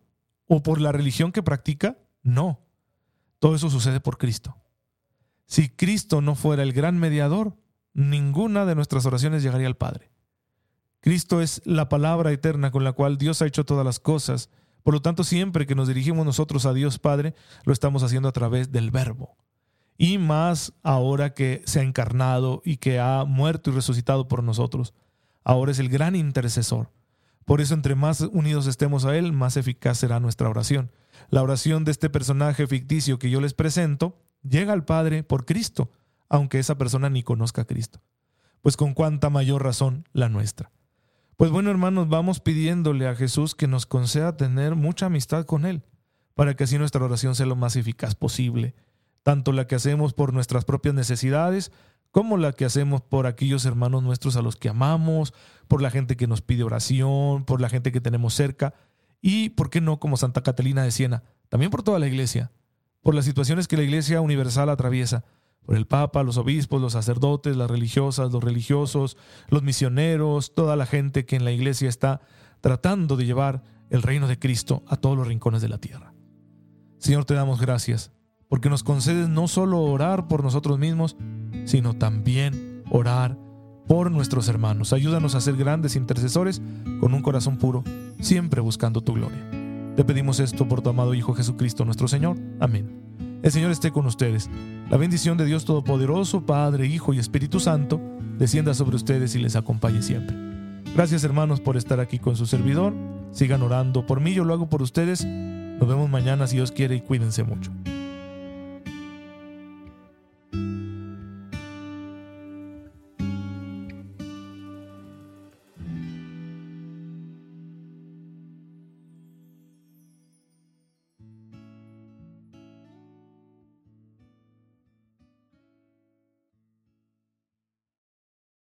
¿O 0.48 0.64
por 0.64 0.80
la 0.80 0.90
religión 0.90 1.30
que 1.30 1.42
practica? 1.42 1.98
No. 2.22 2.60
Todo 3.38 3.54
eso 3.54 3.70
sucede 3.70 4.00
por 4.00 4.18
Cristo. 4.18 4.56
Si 5.46 5.68
Cristo 5.68 6.20
no 6.20 6.34
fuera 6.34 6.64
el 6.64 6.72
gran 6.72 6.98
mediador, 6.98 7.56
ninguna 7.94 8.66
de 8.66 8.74
nuestras 8.74 9.06
oraciones 9.06 9.44
llegaría 9.44 9.68
al 9.68 9.76
Padre. 9.76 10.10
Cristo 11.06 11.40
es 11.40 11.62
la 11.64 11.88
palabra 11.88 12.32
eterna 12.32 12.72
con 12.72 12.82
la 12.82 12.90
cual 12.90 13.16
Dios 13.16 13.40
ha 13.40 13.46
hecho 13.46 13.64
todas 13.64 13.86
las 13.86 14.00
cosas. 14.00 14.50
Por 14.82 14.92
lo 14.92 15.02
tanto, 15.02 15.22
siempre 15.22 15.64
que 15.64 15.76
nos 15.76 15.86
dirigimos 15.86 16.26
nosotros 16.26 16.66
a 16.66 16.72
Dios 16.72 16.98
Padre, 16.98 17.32
lo 17.64 17.72
estamos 17.72 18.02
haciendo 18.02 18.28
a 18.28 18.32
través 18.32 18.72
del 18.72 18.90
Verbo. 18.90 19.36
Y 19.96 20.18
más 20.18 20.72
ahora 20.82 21.32
que 21.32 21.62
se 21.64 21.78
ha 21.78 21.84
encarnado 21.84 22.60
y 22.64 22.78
que 22.78 22.98
ha 22.98 23.24
muerto 23.24 23.70
y 23.70 23.74
resucitado 23.74 24.26
por 24.26 24.42
nosotros. 24.42 24.94
Ahora 25.44 25.70
es 25.70 25.78
el 25.78 25.90
gran 25.90 26.16
intercesor. 26.16 26.90
Por 27.44 27.60
eso, 27.60 27.74
entre 27.74 27.94
más 27.94 28.22
unidos 28.22 28.66
estemos 28.66 29.04
a 29.04 29.16
Él, 29.16 29.32
más 29.32 29.56
eficaz 29.56 29.98
será 29.98 30.18
nuestra 30.18 30.48
oración. 30.48 30.90
La 31.30 31.40
oración 31.40 31.84
de 31.84 31.92
este 31.92 32.10
personaje 32.10 32.66
ficticio 32.66 33.20
que 33.20 33.30
yo 33.30 33.40
les 33.40 33.54
presento 33.54 34.18
llega 34.42 34.72
al 34.72 34.84
Padre 34.84 35.22
por 35.22 35.44
Cristo, 35.44 35.92
aunque 36.28 36.58
esa 36.58 36.76
persona 36.76 37.08
ni 37.10 37.22
conozca 37.22 37.62
a 37.62 37.66
Cristo. 37.66 38.00
Pues 38.60 38.76
con 38.76 38.92
cuánta 38.92 39.30
mayor 39.30 39.62
razón 39.62 40.08
la 40.12 40.28
nuestra. 40.28 40.72
Pues 41.37 41.51
bueno, 41.51 41.70
hermanos, 41.70 42.09
vamos 42.09 42.40
pidiéndole 42.40 43.07
a 43.07 43.14
Jesús 43.14 43.55
que 43.55 43.66
nos 43.66 43.85
conceda 43.85 44.38
tener 44.38 44.75
mucha 44.75 45.07
amistad 45.07 45.44
con 45.44 45.66
Él, 45.66 45.83
para 46.35 46.57
que 46.57 46.64
así 46.64 46.79
nuestra 46.79 47.05
oración 47.05 47.35
sea 47.35 47.44
lo 47.44 47.57
más 47.57 47.77
eficaz 47.77 48.14
posible, 48.14 48.75
tanto 49.22 49.53
la 49.53 49.66
que 49.66 49.75
hacemos 49.75 50.14
por 50.14 50.33
nuestras 50.33 50.64
propias 50.64 50.94
necesidades, 50.94 51.72
como 52.11 52.38
la 52.38 52.53
que 52.53 52.64
hacemos 52.64 53.03
por 53.03 53.27
aquellos 53.27 53.66
hermanos 53.66 54.03
nuestros 54.03 54.37
a 54.37 54.40
los 54.40 54.57
que 54.57 54.70
amamos, 54.70 55.35
por 55.68 55.83
la 55.83 55.90
gente 55.90 56.16
que 56.16 56.27
nos 56.27 56.40
pide 56.40 56.62
oración, 56.62 57.44
por 57.44 57.61
la 57.61 57.68
gente 57.68 57.92
que 57.92 58.01
tenemos 58.01 58.33
cerca, 58.33 58.72
y, 59.20 59.51
¿por 59.51 59.68
qué 59.68 59.83
no, 59.83 60.01
como 60.01 60.16
Santa 60.16 60.42
Catalina 60.42 60.85
de 60.85 60.90
Siena, 60.90 61.22
también 61.51 61.70
por 61.70 61.83
toda 61.83 61.99
la 61.99 62.07
iglesia, 62.07 62.51
por 63.03 63.14
las 63.14 63.27
situaciones 63.27 63.68
que 63.68 63.77
la 63.77 63.83
iglesia 63.83 64.22
universal 64.22 64.70
atraviesa, 64.70 65.25
por 65.66 65.76
el 65.76 65.87
Papa, 65.87 66.22
los 66.22 66.38
obispos, 66.38 66.81
los 66.81 66.92
sacerdotes, 66.92 67.57
las 67.57 67.70
religiosas, 67.70 68.33
los 68.33 68.42
religiosos, 68.42 69.16
los 69.48 69.62
misioneros, 69.62 70.55
toda 70.55 70.76
la 70.76 70.87
gente 70.87 71.26
que 71.26 71.37
en 71.37 71.44
la 71.44 71.52
iglesia 71.52 71.88
está 71.88 72.20
tratando 72.61 73.16
de 73.16 73.26
llevar 73.26 73.62
el 73.90 74.02
reino 74.02 74.29
de 74.29 74.38
Cristo 74.38 74.85
a 74.87 74.96
todos 74.96 75.16
los 75.16 75.26
rincones 75.26 75.62
de 75.62 75.68
la 75.68 75.79
tierra. 75.79 76.14
Señor, 76.98 77.24
te 77.24 77.35
damos 77.35 77.61
gracias 77.61 78.12
porque 78.48 78.70
nos 78.70 78.85
concedes 78.85 79.29
no 79.29 79.48
solo 79.48 79.81
orar 79.81 80.29
por 80.29 80.42
nosotros 80.42 80.79
mismos, 80.79 81.16
sino 81.64 81.94
también 81.94 82.85
orar 82.90 83.37
por 83.87 84.11
nuestros 84.11 84.48
hermanos. 84.48 84.92
Ayúdanos 84.92 85.35
a 85.35 85.40
ser 85.40 85.57
grandes 85.57 85.96
intercesores 85.96 86.62
con 87.00 87.14
un 87.14 87.22
corazón 87.22 87.59
puro, 87.59 87.83
siempre 88.20 88.61
buscando 88.61 89.00
tu 89.00 89.14
gloria. 89.14 89.50
Te 89.96 90.05
pedimos 90.05 90.40
esto 90.40 90.68
por 90.68 90.83
tu 90.83 90.90
amado 90.90 91.14
Hijo 91.14 91.35
Jesucristo 91.35 91.85
nuestro 91.85 92.07
Señor. 92.07 92.38
Amén. 92.61 93.05
El 93.46 93.52
Señor 93.52 93.70
esté 93.70 93.92
con 93.92 94.06
ustedes. 94.06 94.50
La 94.90 94.96
bendición 94.96 95.38
de 95.38 95.44
Dios 95.44 95.64
Todopoderoso, 95.64 96.44
Padre, 96.44 96.88
Hijo 96.88 97.14
y 97.14 97.20
Espíritu 97.20 97.61
Santo, 97.61 98.00
descienda 98.37 98.74
sobre 98.74 98.96
ustedes 98.96 99.37
y 99.37 99.38
les 99.38 99.54
acompañe 99.54 100.02
siempre. 100.02 100.37
Gracias 100.96 101.22
hermanos 101.22 101.61
por 101.61 101.76
estar 101.76 102.00
aquí 102.00 102.18
con 102.18 102.35
su 102.35 102.46
servidor. 102.46 102.92
Sigan 103.30 103.62
orando 103.62 104.04
por 104.04 104.20
mí, 104.20 104.35
yo 104.35 104.42
lo 104.42 104.52
hago 104.52 104.68
por 104.68 104.82
ustedes. 104.82 105.24
Nos 105.24 105.88
vemos 105.88 106.11
mañana 106.11 106.48
si 106.48 106.56
Dios 106.56 106.72
quiere 106.72 106.96
y 106.96 107.02
cuídense 107.02 107.44
mucho. 107.44 107.70